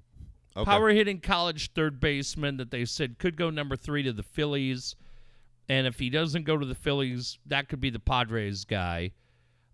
[0.57, 0.65] Okay.
[0.65, 4.97] power hitting college third baseman that they said could go number three to the Phillies,
[5.69, 9.13] and if he doesn't go to the Phillies, that could be the Padres guy.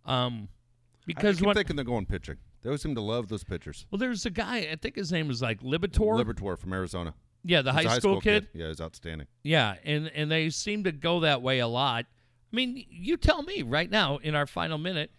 [0.04, 2.36] Um, I because keep when thinking they're going pitching.
[2.62, 3.86] They always seem to love those pitchers.
[3.90, 6.22] well, there's a guy I think his name is like Liberatore.
[6.22, 7.14] Liberatore from Arizona.
[7.44, 8.48] yeah, the He's high, a school, kid.
[8.54, 9.26] Yeah, he's outstanding.
[9.44, 12.06] Yeah, and and they seem to go that way a lot.
[12.52, 15.10] I mean, you tell me right now in our final minute.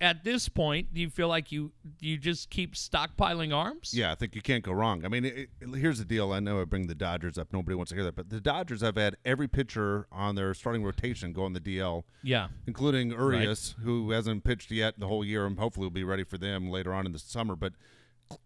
[0.00, 3.94] At this point, do you feel like you you just keep stockpiling arms?
[3.94, 5.04] Yeah, I think you can't go wrong.
[5.04, 6.32] I mean, it, it- here's the deal.
[6.32, 7.52] I know I bring the Dodgers up.
[7.52, 10.82] Nobody wants to hear that, but the Dodgers have had every pitcher on their starting
[10.82, 12.48] rotation go on the DL, Yeah.
[12.66, 16.38] including Urias, who hasn't pitched yet the whole year, and hopefully will be ready for
[16.38, 17.54] them later on in the summer.
[17.54, 17.74] But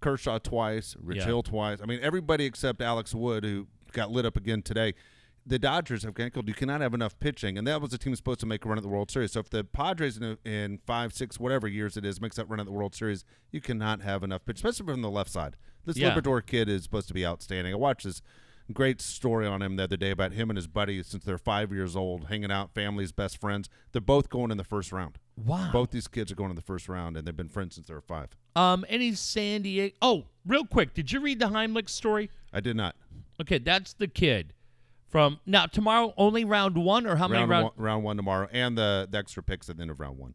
[0.01, 1.25] Kershaw twice, Rich Yeah.
[1.27, 1.79] Hill twice.
[1.83, 4.95] I mean, everybody except Alex Wood, who got lit up again today.
[5.49, 6.49] The Dodgers have canceled.
[6.49, 8.79] You cannot have enough pitching, and that was a team supposed to make a run
[8.79, 9.31] at the World Series.
[9.33, 12.59] So if the Padres in, in five, six, whatever years it is makes that run
[12.59, 15.57] at the World Series, you cannot have enough pitch, especially from the left side.
[15.85, 16.13] This Yeah.
[16.13, 17.73] Liberatore kid is supposed to be outstanding.
[17.73, 18.23] I watched this
[18.73, 21.71] great story on him the other day about him and his buddy since they're five
[21.73, 23.69] years old, hanging out, families, best friends.
[23.93, 25.19] They're both going in the first round.
[25.37, 25.71] Wow.
[25.73, 27.95] Both these kids are going in the first round, and they've been friends since they
[27.95, 28.31] were five.
[28.57, 28.85] Um.
[28.89, 29.95] Any San Diego?
[30.03, 32.31] Oh, real quick, did you read the Heimlich story?
[32.53, 32.97] I did not.
[33.41, 34.55] Okay, that's the kid
[35.09, 36.15] from now tomorrow.
[36.17, 37.65] Only round one, or how many round round?
[37.65, 40.35] one, round one tomorrow, and the, the extra picks at the end of round one.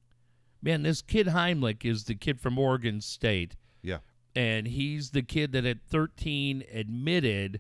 [0.62, 3.56] Man, this kid Heimlich is the kid from Oregon State.
[3.82, 4.00] Yeah,
[4.36, 7.60] and he's the kid that at 13 admitted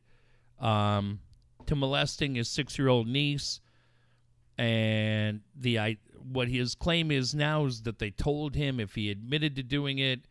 [0.59, 1.20] um,
[1.66, 3.59] to molesting his six-year-old niece.
[4.57, 5.97] And the I,
[6.32, 9.97] what his claim is now is that they told him if he admitted to doing
[9.97, 10.28] it,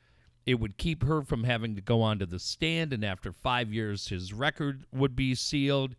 [0.46, 4.08] it would keep her from having to go onto the stand, and after five years,
[4.08, 5.96] his record would be sealed.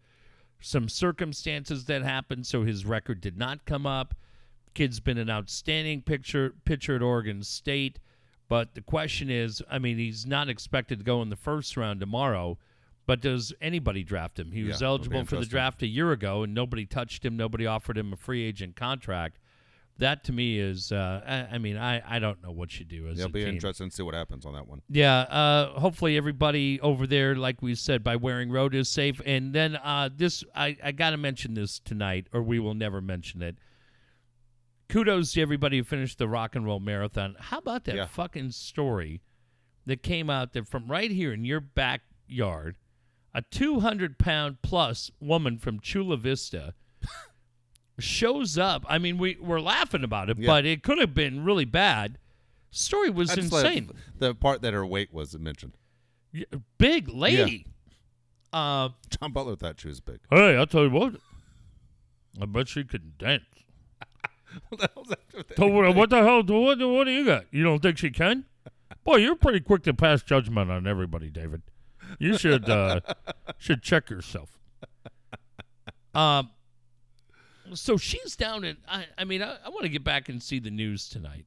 [0.62, 4.16] Some circumstances that happened, so his record did not come up.
[4.74, 8.00] Kid's been an outstanding pitcher pitcher at Oregon State.
[8.48, 12.00] But the question is, I mean, he's not expected to go in the first round
[12.00, 12.58] tomorrow.
[13.08, 14.52] But does anybody draft him?
[14.52, 17.36] He Yeah, was eligible for the draft a year ago, and nobody touched him.
[17.36, 19.40] Nobody offered him a free agent contract.
[20.02, 23.08] That to me is, uh, I, I mean, I, I don't know what you do
[23.08, 23.54] as it'll be team.
[23.54, 24.82] interesting to see what happens on that one.
[24.90, 29.22] Yeah, uh, hopefully everybody over there, like we said, by wearing road is safe.
[29.26, 33.00] And then uh, this, I, I got to mention this tonight, or we will never
[33.00, 33.58] mention it.
[34.90, 37.36] Kudos to everybody who finished the rock and roll marathon.
[37.40, 38.06] How about that Yeah.
[38.08, 39.22] fucking story
[39.86, 42.76] that came out that from right here in your backyard,
[43.34, 46.74] a 200 pound plus woman from Chula Vista
[48.02, 48.86] shows up.
[48.90, 50.48] I mean, we, we're laughing about it, Yeah.
[50.48, 52.18] but it could have been really bad.
[52.72, 53.92] Story was insane.
[54.18, 55.74] The part that her weight was mentioned.
[56.32, 56.46] Yeah,
[56.78, 57.66] big lady.
[58.54, 60.20] Uh, John Butler thought she was big.
[60.30, 61.16] Hey, I'll tell you what.
[62.42, 63.44] I bet she can dance.
[65.56, 66.44] So what, what the hell?
[66.44, 67.46] What, what do you got?
[67.52, 68.44] You don't think she can?
[69.06, 71.62] Boy, you're pretty quick to pass judgment on everybody, David.
[72.20, 73.00] You should uh,
[73.58, 74.60] should check yourself.
[76.14, 76.50] um,
[77.76, 78.78] so she's down in.
[78.88, 81.46] I, I mean, I, I want to get back and see the news tonight,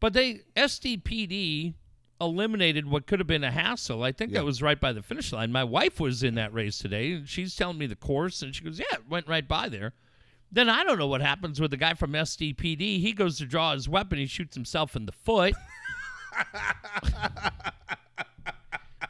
[0.00, 1.74] but they SDPD
[2.20, 4.02] eliminated what could have been a hassle.
[4.02, 4.38] I think Yeah.
[4.40, 5.50] that was right by the finish line.
[5.52, 8.62] My wife was in that race today, and she's telling me the course, and she
[8.64, 9.92] goes, "Yeah, it went right by there."
[10.52, 13.00] Then I don't know what happens with the guy from SDPD.
[13.00, 15.54] He goes to draw his weapon, he shoots himself in the foot.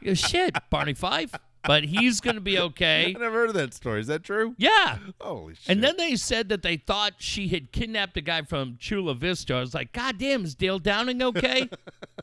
[0.01, 1.33] You shit, Barney Fife.
[1.67, 3.13] But he's going to be okay.
[3.15, 3.99] I never heard of that story.
[3.99, 4.53] Is that true?
[4.57, 4.97] Yeah.
[5.19, 5.69] Holy shit.
[5.69, 9.55] And then they said that they thought she had kidnapped a guy from Chula Vista.
[9.55, 11.69] I was like, God damn, is Dale Downing okay?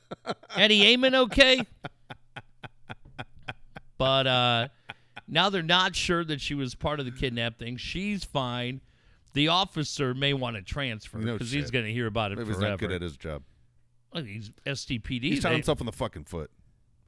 [0.57, 1.67] Eddie Amon okay?
[3.99, 4.69] But uh,
[5.29, 7.77] now they're not sure that she was part of the kidnap thing.
[7.77, 8.81] She's fine.
[9.35, 11.73] The officer may want to transfer No because he's shit.
[11.73, 12.71] going to hear about it Maybe he's forever.
[12.73, 13.43] not good at his job.
[14.13, 15.23] Look, he's SDPD.
[15.23, 16.51] He's shot They- himself in the fucking foot.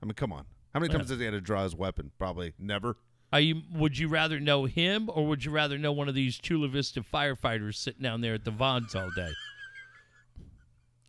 [0.02, 0.44] I mean, come on.
[0.74, 0.98] How many Yeah.
[0.98, 2.10] times has he had to draw his weapon?
[2.18, 2.96] Probably never.
[3.32, 3.62] Are you?
[3.72, 7.00] Would you rather know him, or would you rather know one of these Chula Vista
[7.02, 9.30] firefighters sitting down there at the Vons all day?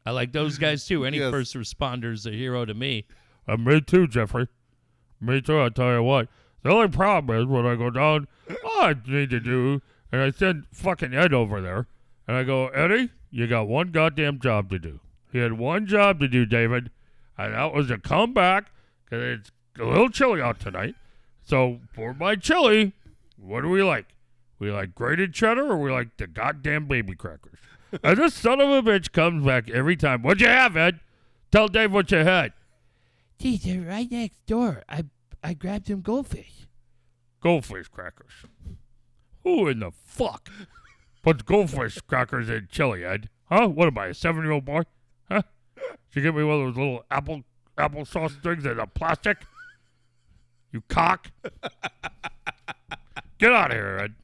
[0.06, 1.06] I like those guys too.
[1.06, 1.32] Any Yes.
[1.32, 3.06] first responder's a hero to me.
[3.48, 4.48] Uh, me too, Jeffrey.
[5.20, 5.60] Me too.
[5.62, 6.30] I tell you what.
[6.64, 8.28] The only problem is when I go down,
[8.64, 9.82] all I need to do,
[10.12, 11.88] and I send fucking Ed over there,
[12.28, 15.00] and I go, Eddie, you got one goddamn job to do.
[15.32, 16.90] He had one job to do, David,
[17.38, 18.72] and that was to come back
[19.04, 20.95] because it's a little chilly out tonight.
[21.43, 22.93] So for my chili,
[23.38, 24.07] what do we like?
[24.57, 27.60] We like grated cheddar, or we like the goddamn baby crackers.
[28.03, 30.22] and this son of a bitch comes back every time.
[30.22, 30.99] What'd you have, Ed?
[31.52, 32.53] Tell Dave what you had.
[33.38, 34.84] Geez, they're right next door.
[34.88, 35.06] I
[35.43, 36.68] I grabbed some goldfish.
[37.41, 38.31] goldfish crackers.
[39.43, 40.49] Who in the fuck
[41.22, 43.30] puts goldfish crackers in chili, Ed?
[43.52, 43.68] Huh?
[43.68, 44.84] What am I, a seven-year-old boy?
[45.30, 45.43] Huh?
[45.76, 47.43] Did you get me one of those little apple
[47.77, 49.38] applesauce things in a plastic?
[50.76, 51.31] You cock!
[53.38, 54.15] Get out of here, Ed.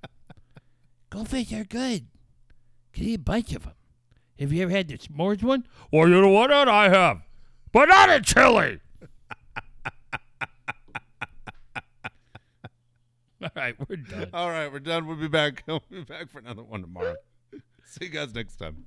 [1.10, 2.08] Goldfish are good.
[2.92, 3.72] Could eat a bunch of them.
[4.38, 5.66] Have you ever had the s'mores one?
[5.94, 6.68] Well, you know what, Ed?
[6.68, 7.22] I have,
[7.72, 8.82] but not in chili.
[13.42, 14.30] All right, we're done.
[14.34, 15.08] All right, we're done.
[15.08, 15.64] We'll be back.
[15.68, 17.16] We'll be back for another one tomorrow.
[17.86, 18.84] See you guys next time.